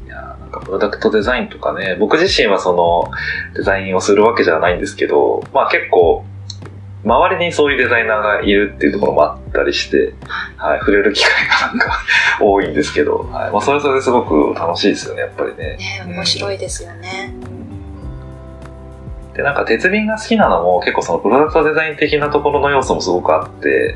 [0.06, 3.12] いやーなんかプロダクトデザインとかね、僕自身はその
[3.56, 6.24] デザインをするわけじゃないんですけど、まあ結構、
[7.04, 10.14] 周りにそういうデザイナーがいるっていうところもあったりして、
[10.58, 12.00] はい、触れる機会がなんか
[12.40, 15.78] 多いんですけど、はいまあ、それはそれですごく楽しいですよね、やっぱりね。
[15.78, 17.34] ね面白いですよね。
[19.36, 23.96] で、なんか鉄瓶が好きなのも結構そのプロダクトデザイン的なところの要素もすごくあって、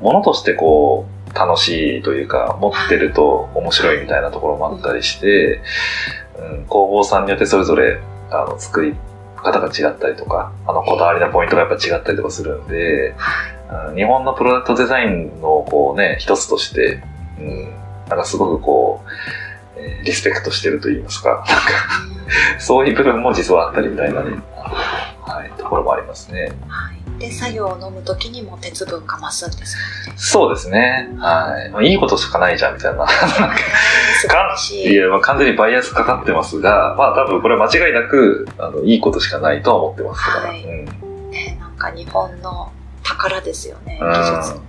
[0.00, 5.60] ものとしてこう楽しいというか、持ってると面白いみたいなところもあったりして、
[6.38, 7.98] うん、工房さんによってそれぞれ
[8.30, 8.94] あの作り
[9.42, 17.02] 方が違ったりとか、あのこだわりのポイントがやっぱ違ったりとかするんで、うん日本のプロダクトデザインのこうね、一つとして、
[17.38, 17.64] うん、
[18.08, 19.04] なんかすごくこ
[19.76, 21.46] う、えーリスペクトしてると言いますか、なんか
[22.58, 24.38] そういう部分も実はあったりみたいなね、
[25.26, 26.50] はい、ところもありますね。
[26.66, 26.97] はい。
[27.18, 29.76] で、作業を飲むときにも鉄分が増すんです
[30.06, 30.18] よね。
[30.18, 31.08] そうですね。
[31.18, 31.70] はい。
[31.70, 33.04] まあいいことしかないじゃん、みたいな。
[34.72, 40.48] いや、まあ、完全にバイアスかかってますが、まあ多分これは間違いなく、あの、いいことしかないとは思ってますから。
[40.48, 41.30] はいうん。
[41.30, 42.70] ね、なんか日本の
[43.02, 44.60] 宝ですよね、うん技術。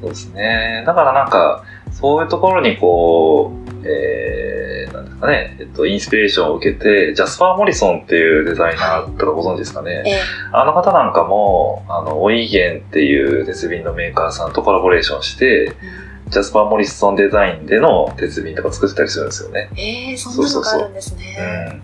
[0.00, 0.84] そうですね。
[0.86, 10.02] だからなんか、そういうところにこう、えー、なんですかね、えっと、インスピレーションを受けて、ジャスパー・モリソンっていうデザイナーとかご存知ですかね。
[10.06, 10.20] え
[10.52, 19.70] あの方なんかも、あの、オイゲンっていう鉄瓶のメーカーさんとコラボレーションして、ージャスパー・モリソンデザインでの鉄瓶とか作ってたりするんですよね。
[19.76, 21.82] えー、そんなのがあるんですうね。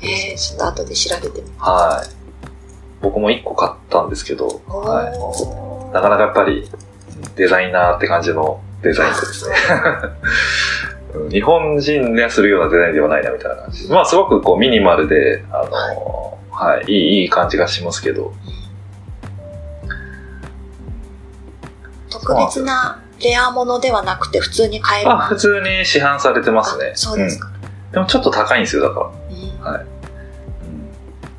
[0.00, 0.04] ん。
[0.06, 2.08] えー、ちょっと後で調べてみまはい。
[3.02, 4.62] 僕も1個買ったんですけど、す。
[4.66, 5.94] はおい。
[5.94, 6.70] なかなかやっぱり
[7.36, 9.54] デザイナーって感じのデザインですね。
[11.14, 13.88] うん日本人がするようなデザインではないなみたいな感じ。
[13.88, 18.32] まあすごくこうミニマルで、あの、はい、いい、いい感じがしますけど。
[22.10, 25.10] 特別なレアものではなくて普通に買える。
[25.10, 26.96] あ、普通に市販されてますねあ。
[26.96, 27.48] そうですか。
[27.48, 27.54] うん
[27.94, 29.06] でもちょっと高いんですよ、だから。
[29.06, 29.82] うんはい。
[29.82, 29.88] うん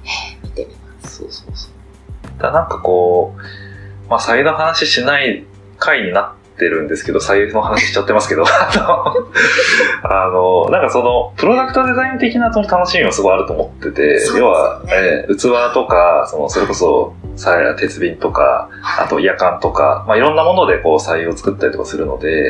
[0.06, 1.18] えー見てみます。
[1.18, 2.42] そうそうそう。
[2.42, 5.44] だなんかこう、まあ、左右の話しない
[5.78, 22.50] 回になってるんですけど、左右の話しちゃってますけど、 あの、なんかその、プロダクトデザイン的なその楽しみもすごいあると思ってて、ね要は、えー器とか、その、それこそ、さや鉄瓶とか、あと、夜間とか、まあ、いろんなものでこう、左右を作ったりとかするので、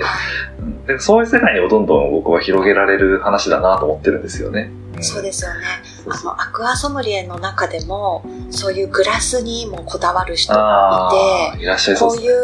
[0.59, 4.71] うんでそういう世界にもどんどん僕は広げられる話だなと思ってるんですよね。
[4.99, 5.65] んそうですよね。
[6.07, 12.35] あの、アクアソムリエの中でも、そういうグラスにもこだわる人あがいーいらっしゃいて、こういそうですね。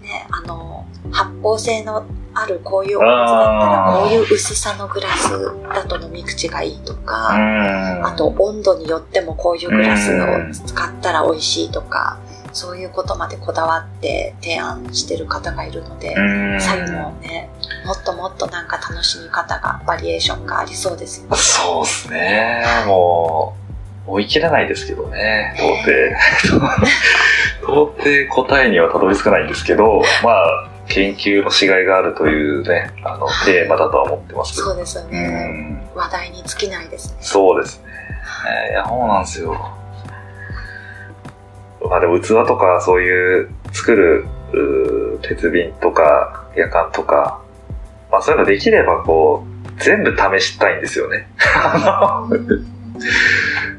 [0.00, 0.75] うね、あの、
[1.12, 5.30] 発泡性のあるこういうお水だったら、こういう薄さのグラス
[5.72, 12.18] だと飲み口がいいとか、うんあと温度によってもこういうグラスを使ったら美味しいとか、
[12.52, 17.48] そういうことまでこだわって提案してる方がいるので、うん左右もね、
[17.86, 21.36] もっともっとなんか楽しみ方が、バリエーションがありそうですよね。
[21.36, 22.64] そうですね。
[22.86, 23.56] も
[24.06, 26.76] う、追い切れないですけどね、到底。
[27.66, 34.66] 到底答えにはたどり着かないんですけど、まあ、研究のしがいがあるというね、あの、テーマだとは思ってますけど。
[34.68, 35.20] そうですようね。
[35.26, 35.88] ん。
[35.94, 37.18] 話題に尽きないですね。
[37.20, 37.86] そうですね。
[38.70, 39.54] いや、そうなんですよ。
[41.88, 44.26] まあでも器とかそういう作る
[45.22, 47.40] 鉄瓶とか夜間とか、
[48.10, 51.28] まあそういうのできればこう、全部試したいんですよね。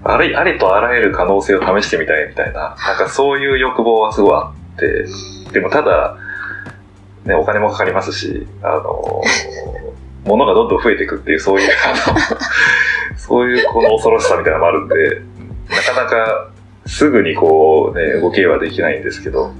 [0.03, 5.05] あのありとあらゆる可能性を試してみたいみたいな、なんかそういう欲望はすごいあって、
[5.51, 6.17] でもただ、
[7.27, 9.21] ね、お金もかかりますし、あの、
[10.23, 12.17] 物がどんどん増えていくっていう、そういう、あの、
[13.17, 15.21] そういうこの恐ろしさみたいなのもあるんで、
[15.69, 16.49] なかなか
[16.85, 19.51] すぐにこうね、動けはできないんですけど、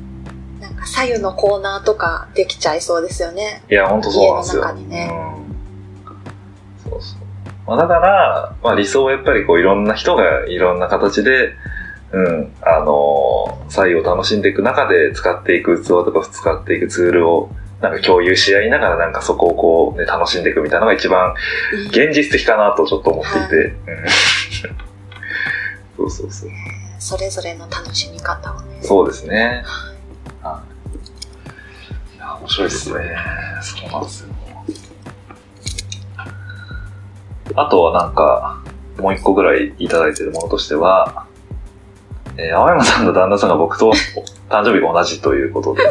[0.62, 3.64] なんか左右のコーナーとかできちゃいそうですよね。
[3.70, 4.62] いや、ほんとそうなんですよ。
[4.64, 5.10] 家の中にね
[6.88, 6.92] うん。
[6.92, 7.20] そうそう。
[7.68, 11.54] まあだから、まあ理想はやっぱりこういろんな人がいろんな形で、
[12.12, 17.50] うん、あのー、左右を楽しんでいく中で使っていく器とか使っていくツールを
[17.82, 21.34] なんか共有し合いながらなんかそこをこうね、楽しんでいくみたいなのが一番
[21.74, 23.56] うん現実的かなとちょっと思っていて。
[23.56, 23.74] うん
[25.98, 26.50] そうそうそう。
[27.00, 28.80] それぞれの楽しみ方をね。
[28.82, 29.64] そうですね。
[30.42, 30.64] は
[32.14, 32.16] い。
[32.16, 33.16] いや、面白いですね。
[33.62, 34.30] そうなんですよ。
[37.56, 38.62] あとはなんか、
[39.00, 41.27] もう一個ぐらいいただいてるものとしては、
[42.38, 43.92] えー青山さんの旦那さんが僕と
[44.50, 45.82] 誕生日が同じということで、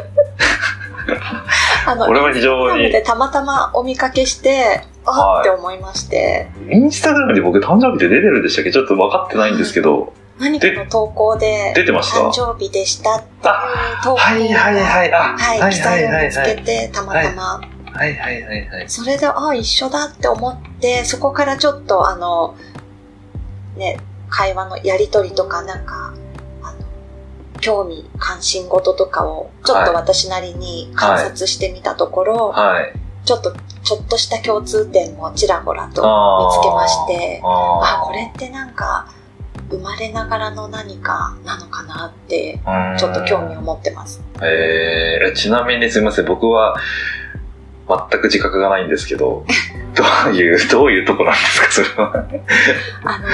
[1.86, 5.40] あの、俺は非常にたまたまお見かけして、あはい。
[5.42, 12.20] って思いまして、インスタグラムで僕誕生日って出てるんでしたっけちょっと分かってないんですけど、何かの投稿で、出てました？
[12.20, 13.32] 誕生日でしたっていう
[14.04, 16.32] 投稿はいはいはい、あ、はい、はい記はいはい。
[16.32, 17.60] 載を見つけて、たまたま、
[17.92, 18.88] はいはいはいはい。
[18.88, 22.54] それで、あ、一緒だって思って、そこからちょっと、あの、
[23.76, 23.98] ね、
[24.28, 26.14] 会話のやりとりとか、なんか、あ
[27.60, 32.92] 興味、関心事とかを、ちょっと私なりに観察してみたところ、はい。
[33.24, 39.08] ちょっと、ちょっとした共通点もちらほらと見つけまして、ああこれってなんか、
[39.70, 44.22] 生まれながらの何かなのかなって、ーちょっと興味を持ってます。
[44.42, 46.76] えー、ちなみにすみません、僕は
[47.88, 49.44] 全く自覚がないんですけど、
[49.94, 52.26] どういう、どういうとこなんですか、それは。
[53.04, 53.28] あの、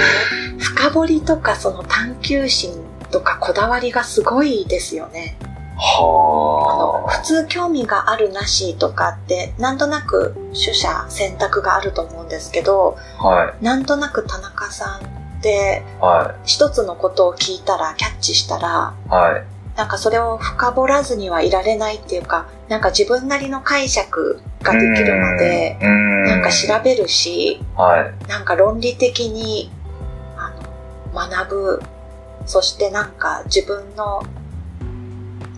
[0.59, 2.73] 深掘りとかその探求心
[3.13, 5.37] とかこだわりがすごいですよね。
[5.75, 13.27] あのは普通興味があるなしとかってなんとなく取捨選択があると思うんですけどあ。
[13.27, 13.65] はい。
[13.65, 19.09] なんとなく田中さんっては一つのことを聞いたらキャッチしたらい。
[19.09, 19.45] はい。
[19.77, 28.29] なんかそれを深掘らずにはいられないっていうかなんか自分なりの解釈ができるまでなんか調べるしはい。
[28.29, 29.71] なんか論理的に
[30.37, 30.53] あ
[31.15, 31.83] の学ぶ
[32.47, 34.23] そしてなんか自分の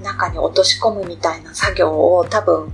[0.02, 2.72] 中に落とし込むみたいな作業を多分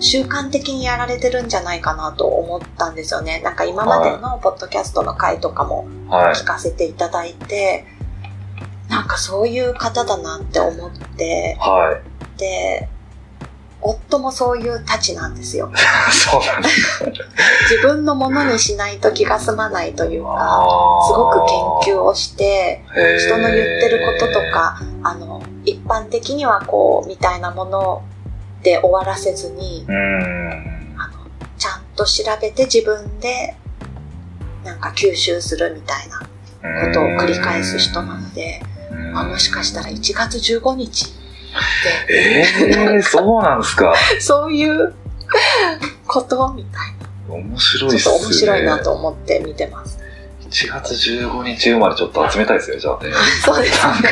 [0.00, 3.40] 習慣的にやられてるんじゃないかなと思ったんですよね。
[3.44, 6.34] なんか今までのポッドキャストの回とかもはい。
[6.34, 7.86] 聞かせていただいて、
[8.88, 11.98] なんかそういう方だなって思って、は
[12.36, 12.38] い。
[12.38, 12.88] で、
[13.82, 15.70] 夫もそういうたちなんですよ。
[16.10, 17.04] そうなんです。
[17.70, 22.84] 自分のものにしないと気が済まないというか、すごく研究をして、
[23.18, 28.02] 人の言ってることとか、あの、一般的にはこう、みたいなもの
[28.62, 29.84] で終わらせずに。
[29.88, 29.92] あ
[31.08, 31.24] の、
[31.58, 33.56] ちゃんと調べて自分で、
[34.64, 36.20] なんか吸収するみたいな
[36.86, 41.21] ことを繰り返す人なので、うーんあもしかしたら1月15日
[42.08, 43.94] ええー、そうなんですか？
[44.20, 44.94] そういう
[46.06, 46.92] ことみたい
[47.28, 47.94] 面白な。
[47.94, 48.14] いっすね。
[48.14, 49.98] ちょっと面白いなと思って見てます。
[50.50, 53.10] 1月15日生まれちょっと集めたいですね、じゃあね。
[53.42, 54.10] そうですなんか、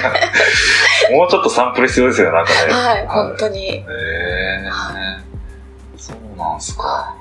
[1.13, 2.73] もうちょっとサンプル必要ですよね、なんかね。
[2.73, 3.67] はい、本当に。
[3.77, 3.85] へ
[4.65, 5.19] えは
[5.99, 7.15] そうなんすか。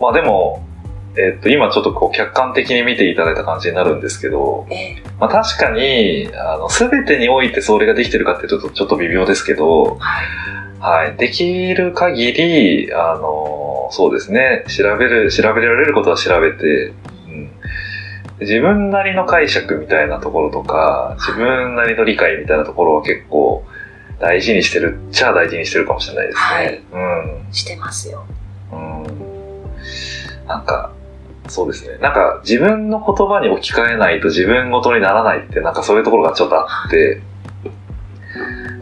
[0.00, 0.65] まあでも、
[1.18, 10.26] えっと、今ちょっとこう客観的に見ていただいた感じになるんですけど、ええまあ確かに、あの、すべてにおいてそれができてるかっていうとちょっと微妙ですけど、はい。
[10.78, 11.16] はい。
[11.16, 14.64] できる限り、あの、そうですね。
[14.68, 16.92] 調べる、調べられることは調べて、
[17.28, 17.50] うん。
[18.40, 23.64] 自分なりの解釈みたいなところとか、自分なりの理解みたいなところは結構
[24.20, 26.82] 大事にしてるっちゃ大事にしてるかもしれないですね。
[27.52, 28.24] してますよ。
[28.70, 29.02] うん。
[29.02, 29.06] うん。
[30.46, 30.92] なんか、
[31.48, 31.98] そうですね。
[31.98, 37.22] なんか自分の言葉に置き換えないと自分ごとにならないって、なんかそういうところがちょっとあって、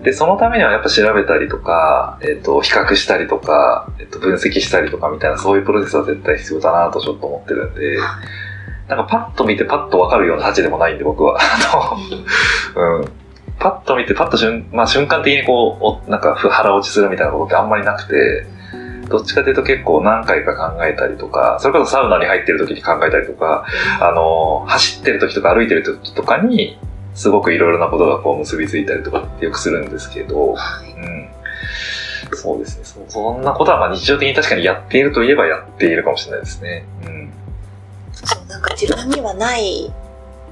[0.02, 8.08] で、そのためにはやっぱ調べたりとか、えっ、と、比較したりとか、えっ、と、分析したりとかみたいな、そういうプロセスは絶対必要だなとちょっと思ってるんで、はい
[8.88, 11.38] なんかパッと見てパッとわかるような価値でもないんで、僕は。
[11.40, 11.96] あ
[12.74, 13.08] の、うん。
[13.58, 18.46] パッと見て、パッと瞬、まあ瞬間的にこう、おなんか腹落ちするみたいなことってあんまりなくて、
[19.08, 23.66] どっちかというと結構何回か考えたりとか、それこそサウナに入ってる時に考えたりとか、
[24.00, 26.78] あの、走ってる時とか歩いてる時とかに、
[27.14, 30.90] すごくいろいろなことがこう結びついたりとかってよくするんですけど、はい。
[30.92, 31.30] うん。
[32.36, 32.84] そうですね。
[32.84, 36.84] そそんなことはまあ日常的に確かにやっているといえばやっているかもしれないですね。
[37.04, 37.32] うん。
[38.12, 39.92] そう、なんか自分にはない、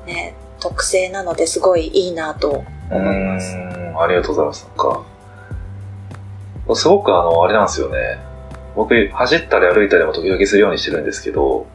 [0.06, 3.56] ね、特性なのですごいいいなとう思います。
[3.56, 4.68] ーん、ありがとうございます。
[4.68, 5.02] なんか、
[6.76, 8.18] すごくあの、あれなんですよね。
[8.74, 11.66] 僕、走ったり歩いたりも時々するようにしてるんですけど、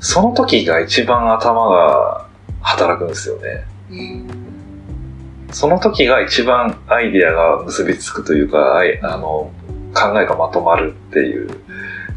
[0.00, 2.26] その時が一番頭が
[2.62, 3.64] 働くんですよね。
[3.90, 4.26] うん
[5.52, 9.50] その時が一番アイディアが結びつくというか、あの、
[9.92, 11.50] 考えがまとまるっていう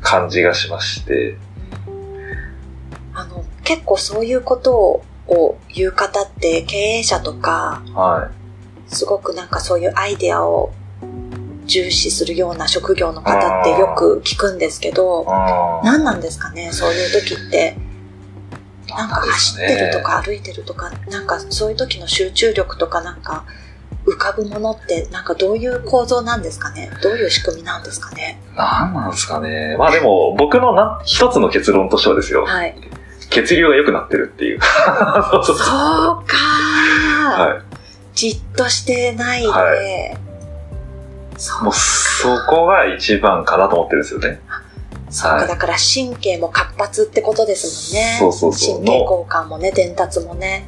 [0.01, 1.35] 感じがしまして、
[3.15, 8.29] あの、結構そういうことをを言う方って経営者とか、は
[8.87, 10.73] すごくなんかそういうアイデアを
[11.65, 14.91] 重視するような職業の方ってよく聞くんですけい。
[14.93, 15.25] ど、
[15.83, 17.77] 何なんですかねそういう時って。
[18.89, 23.45] なんか走ってるとねか歩いてるとか、なんかそういう時の集中力とかなんか
[24.05, 26.91] 浮かぶものってなんかどういう構造なんですかね？
[27.01, 28.39] どういう仕組みなんですかね？
[28.55, 29.75] なんなんですかね。
[29.79, 32.45] まあでも、僕のな一つの結論としてはですよ。
[32.45, 32.75] はい。
[33.29, 34.59] 血流が良くなってるっていう。
[34.61, 35.55] そう
[36.27, 37.63] かー、 はい。
[38.13, 40.32] じっとしてないで、はそう
[41.63, 44.39] もうそこが一番かなと思ってるんですよね。
[45.09, 48.17] そうか、はいだから神経も活発ってことですもんね。
[48.19, 50.67] そうそうそう神経交換もね、伝達もね。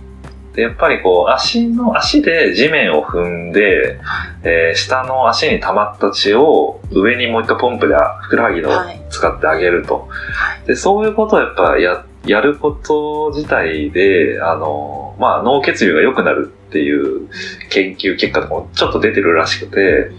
[0.54, 4.00] でやっぱりこう、足の、足で地面を踏んで、
[4.44, 10.08] えー下の足に溜まった血を上にもう一回ポンプでふくらはぎのはい使ってあげると。
[10.10, 10.68] はい。
[10.68, 17.30] で、そういうことをやっぱや、やること自体で、あの、と、まあ、脳血流が良くなるっていう
[17.70, 20.12] 研究結果とかもちょっと出てるらしくて、例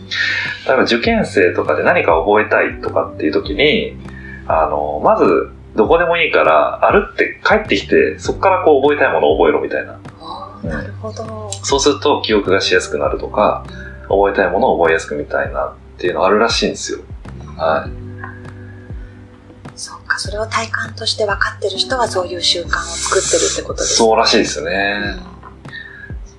[0.68, 3.98] えば受験生とかで何か覚えたいとかっていう時に、
[4.46, 10.00] あの、まず、どこでもいいから歩って帰ってきて、そこからこう覚えたいものを覚えろみたいな。
[10.64, 11.50] なるほど。
[11.52, 13.66] そうすると記憶がしやすくなるとか、
[14.08, 17.00] 覚えたいものを覚えやすくみたいなっていうのがあるらしいんですよ。
[17.58, 18.06] はい。
[19.78, 23.96] そっか、それを体感として分かってる人はそういう習慣を作ってるってことですね。
[23.98, 25.35] そうらしいですね。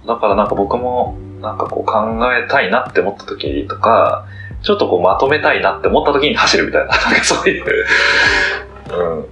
[0.07, 4.25] だからなんか僕も、なんかこう考えたいなって思った時とか、
[4.63, 7.85] ちょっとこうまとめたいなって思った時に走るみたいな、 なんかそういう。
[8.89, 9.25] うん。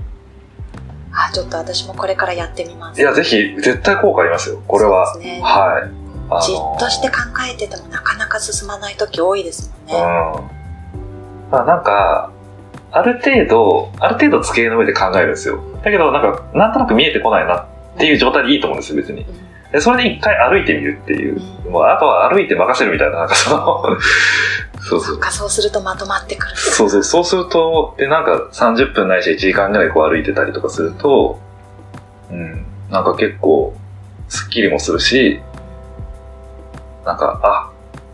[1.14, 3.02] あ、ちょっと私もこれからやってみます。
[3.02, 5.08] いや、ぜひ、絶対効果ありますよ、これは。
[5.14, 6.06] そうですねはい。
[6.28, 7.18] あのじっとして考
[7.48, 10.04] えててもなかなか進まない時多いですもんね。
[10.04, 11.52] うん。
[11.52, 12.32] まあなんか、
[12.92, 15.60] ある程度、ある程度机の上で考えるんですよ。
[15.84, 17.66] だけどなんか、なんとなく見えてこないなっ
[17.98, 19.26] ていう状態でいいと思うんですよ、別に。
[19.76, 21.42] でそれで一回歩いてみるっていう。
[21.70, 23.84] もうあとは歩いて任せるみたいな、なんかその、
[24.80, 25.20] そうそう。
[25.22, 26.56] そそうするとまとまってくる。
[26.56, 31.42] そうそう、そうすると、で、なんか30分ないし1時間ぐらいこう歩いてたりとかすると、
[32.32, 33.76] うん、なんか結構、
[34.30, 35.42] スッキリもするし、
[37.04, 37.70] なんか、あ、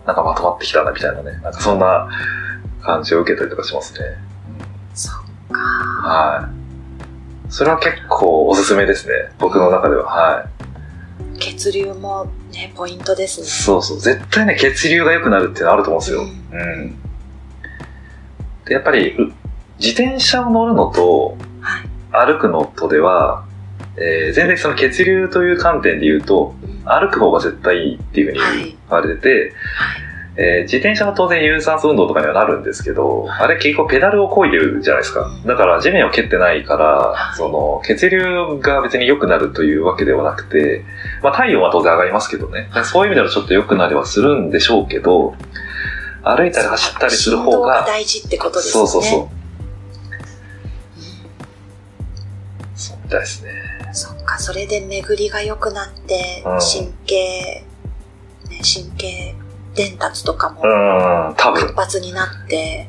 [0.07, 2.09] なんかまとまってきたなみたいなね、なんかそんな
[2.81, 3.99] 感じを受けたりとかしますね。
[4.95, 5.15] そっ
[5.51, 5.59] か。
[6.07, 6.49] は
[7.47, 7.51] い。
[7.53, 10.05] それは結構おすすめですね、僕の中では。
[10.05, 10.60] はい。
[11.61, 13.45] 血流もね、ポイントですね。
[13.45, 16.21] そうそう、絶対ね、血流が良くなるっていうのあると思うんですよ。
[16.21, 16.95] うんうん。
[18.65, 19.31] で、やっぱり、う
[19.79, 22.27] 自転車を乗るのと、はい。
[22.27, 23.45] 歩くのとでは、
[23.97, 26.55] えー全然その血流という観点で言うと、
[26.85, 29.53] 歩く方が絶対いいっていうふうにはい言われてて、
[30.37, 35.29] えー自転車は当然有酸素運動とかにはなるんですけど、あれ結構ペダルを漕いでるじゃないですか。
[35.45, 40.85] だから地面を蹴ってないからは、いその血流が別に良くなるというわけではなくて、
[41.21, 42.69] まあ体温は当然上がりますけどね。
[42.85, 45.35] そういう意味ではちょっと良くなりはするんでしょうけど、
[46.23, 48.71] 歩いたり走ったりする方がが、大事ってことですね。
[48.71, 49.29] そうそうそう。
[52.75, 53.51] そうみたいですね。
[53.91, 57.65] そっか、それで巡りが良くなって、うん神経、
[58.49, 59.35] ね、神経
[59.75, 60.61] 伝達とかも
[61.37, 61.73] 活分。
[61.75, 62.87] 発になって、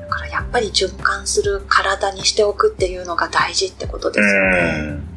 [0.00, 4.58] だからやっぱり循環する体にしておくっていうのが大事ってことですよね。
[4.58, 5.08] うん。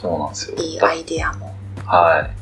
[0.00, 0.56] そうなんですよ。
[0.58, 1.54] いいアイデアも。
[1.84, 2.38] はい。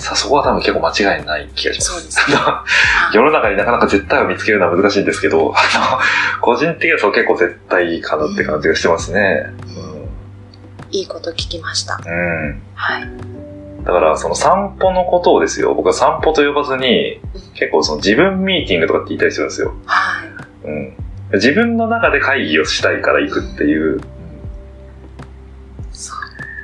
[0.00, 1.92] さあ、そこは多分結構間違いない気がします。
[1.92, 2.36] そうですね
[3.12, 5.98] 世の中になかなか絶対を見つけるのは難しいんですけど、あの、
[6.40, 9.52] 個人的にはそう結構絶対かなって感じがしてますね。
[10.90, 12.00] いいこと聞きました。
[12.04, 12.12] うん。
[12.12, 12.62] うん。
[12.74, 13.08] はい。
[13.84, 17.20] だから、その散歩のことをですよ、僕は散歩と呼ばずに、
[17.54, 19.74] 結構その自分ミーティングとかって言ったりするんですよ。
[19.86, 20.68] はい。
[20.68, 20.96] うん。
[21.34, 24.00] 自分の中で会議をしたいから行くっていう。
[25.92, 26.18] そっ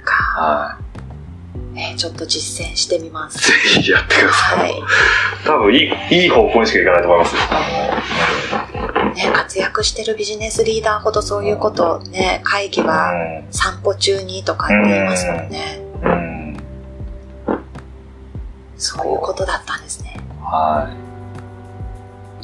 [0.04, 0.40] か。
[0.40, 0.78] は
[1.76, 3.30] えーちょっと実践してみまい。
[3.30, 3.48] す。
[3.48, 4.56] ぜひやってくださ。
[4.56, 4.74] はいい。
[5.44, 7.40] 多分いい、いい方向にしか行かないと思いますよ。
[9.14, 13.12] ね、活躍してるビジネスリーダーほどそういうことをね、会議は
[13.50, 15.85] 散歩中にとかって言いますもんね。
[18.76, 20.20] そういうことだったんですね。
[20.42, 20.88] は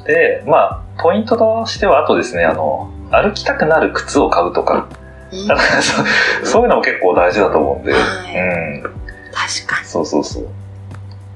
[0.01, 0.07] い。
[0.07, 4.89] で、まあ、ポイントとしては、あとですね、あの、歩きたくなる靴を買うとか、
[5.33, 5.83] うん、だから
[6.45, 8.03] そういうのも結構大事だと思うんで、はい
[8.74, 8.83] うん。
[8.83, 9.87] 確かに。
[9.87, 10.49] そうそうそう。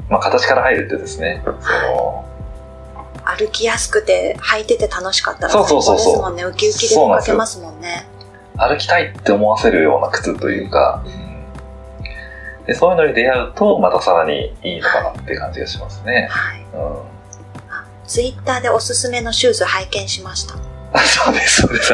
[0.09, 2.25] まあ、形から入るってですね、その、
[3.25, 6.45] 歩きやすくて履いてて楽しかったらそうそうそうそうですもんね。
[6.45, 8.07] ウキウキで出かけますもんね。
[8.57, 11.26] 歩きたいって思わせるような靴というか、うん
[12.67, 16.29] でそういうのに出会うと、またさらにいいのかなって感じがしますね。
[16.31, 16.61] はい。
[16.75, 17.17] うん。
[18.07, 20.55] ツイッターでおすすめのシューズ拝見しました。
[20.93, 21.93] あそうです、そうです。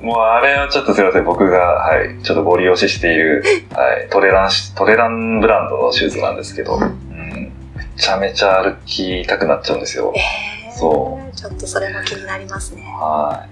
[0.00, 3.42] もうあれはちょっとすいません、僕が、はい、ちょっとご利用ししている、
[3.74, 10.12] はい、トレランし、トレランブランドのシューズなんですけど、うん、めちゃめちゃ歩きたくなっちゃうんですよ。
[10.16, 12.82] えー、そちょっとそれも気になりますね。
[12.98, 13.46] は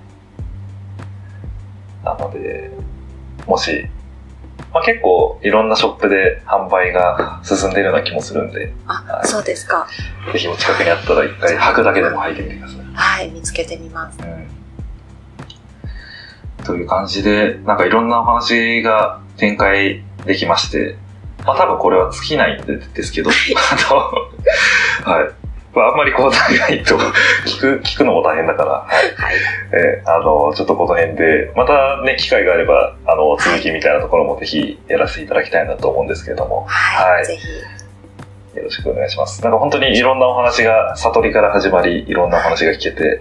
[2.03, 2.05] い。
[2.05, 2.71] なので、
[3.47, 3.87] もし、
[4.73, 9.89] まあ、結構いろんなショップで販売が進んでいるような気もするんで、あ、はいそうですか。
[10.33, 12.77] ぜひお近くにあったら一回履くだけでも履いてみてください。
[12.95, 14.19] はい、見つけてみます。
[14.21, 14.61] うん
[16.65, 20.97] という感じで、なんかいろんなお話が展開できまして、
[21.45, 23.31] まあ多分これは尽きないんでですけど、
[25.01, 25.40] あの、はい。
[25.75, 26.99] まああんまりこう長いと
[27.47, 29.15] 聞く、聞くのも大変だから、はい。
[29.15, 29.35] はい。
[29.73, 37.15] えーあの、ちょっとこの辺で、またね、機会があれば、あの、続きみたいなところもぜひやらせていただきたいなと思うんですけれども、はい。
[37.15, 37.47] はいぜひ。
[38.57, 39.43] よろしくお願いします。
[39.43, 43.21] なんか本当にいろんなお話が、悟りから始まり、いろんなお話が聞けて、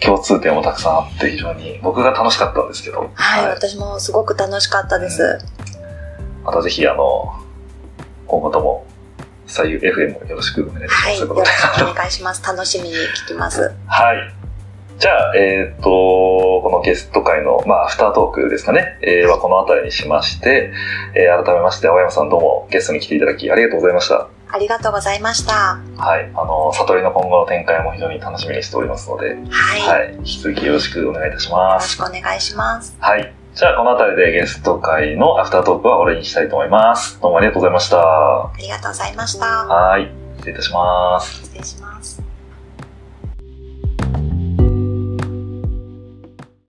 [0.00, 3.10] 共通点もたくさんあって非常に僕が楽しかったんですけど。
[3.14, 5.22] はい、私もすごく楽しかったです。
[5.22, 5.70] うん
[6.44, 7.32] またぜひ、あの、
[8.26, 8.86] 今後とも、
[9.50, 11.04] 左右 FM よろしくお願いします。
[11.06, 11.50] はい、よろし
[11.84, 12.42] くお願いします。
[12.46, 13.72] 楽しみに聞きます。
[13.86, 14.34] はい。
[14.98, 20.72] じゃあ、えっ、と、このゲスト会の、まあ、アフタートークですかね、えーはこの辺りにしまして、
[21.14, 24.28] えー改めまして、青山さんどうもゲストに来ていただきありがとうございました。
[24.52, 25.80] ありがとうございました。
[25.96, 26.30] はい。
[26.34, 29.80] あの、悟りの今後の展開も非常に楽しみにしておりますので、はい。
[29.80, 30.14] はい。
[30.18, 31.98] 引き続きよろしくお願いいたしよます。
[31.98, 32.94] ろしくお願いします。
[33.00, 33.32] はい。
[33.52, 37.20] じゃあ、この辺りでゲスト会のアフタートークは終わりにしたいと思います。
[37.20, 37.98] どうもありがとうございました。
[37.98, 39.46] ありがとうございました。
[39.46, 40.08] はい。
[40.38, 41.42] 失礼いたします。
[41.42, 42.09] 失礼します。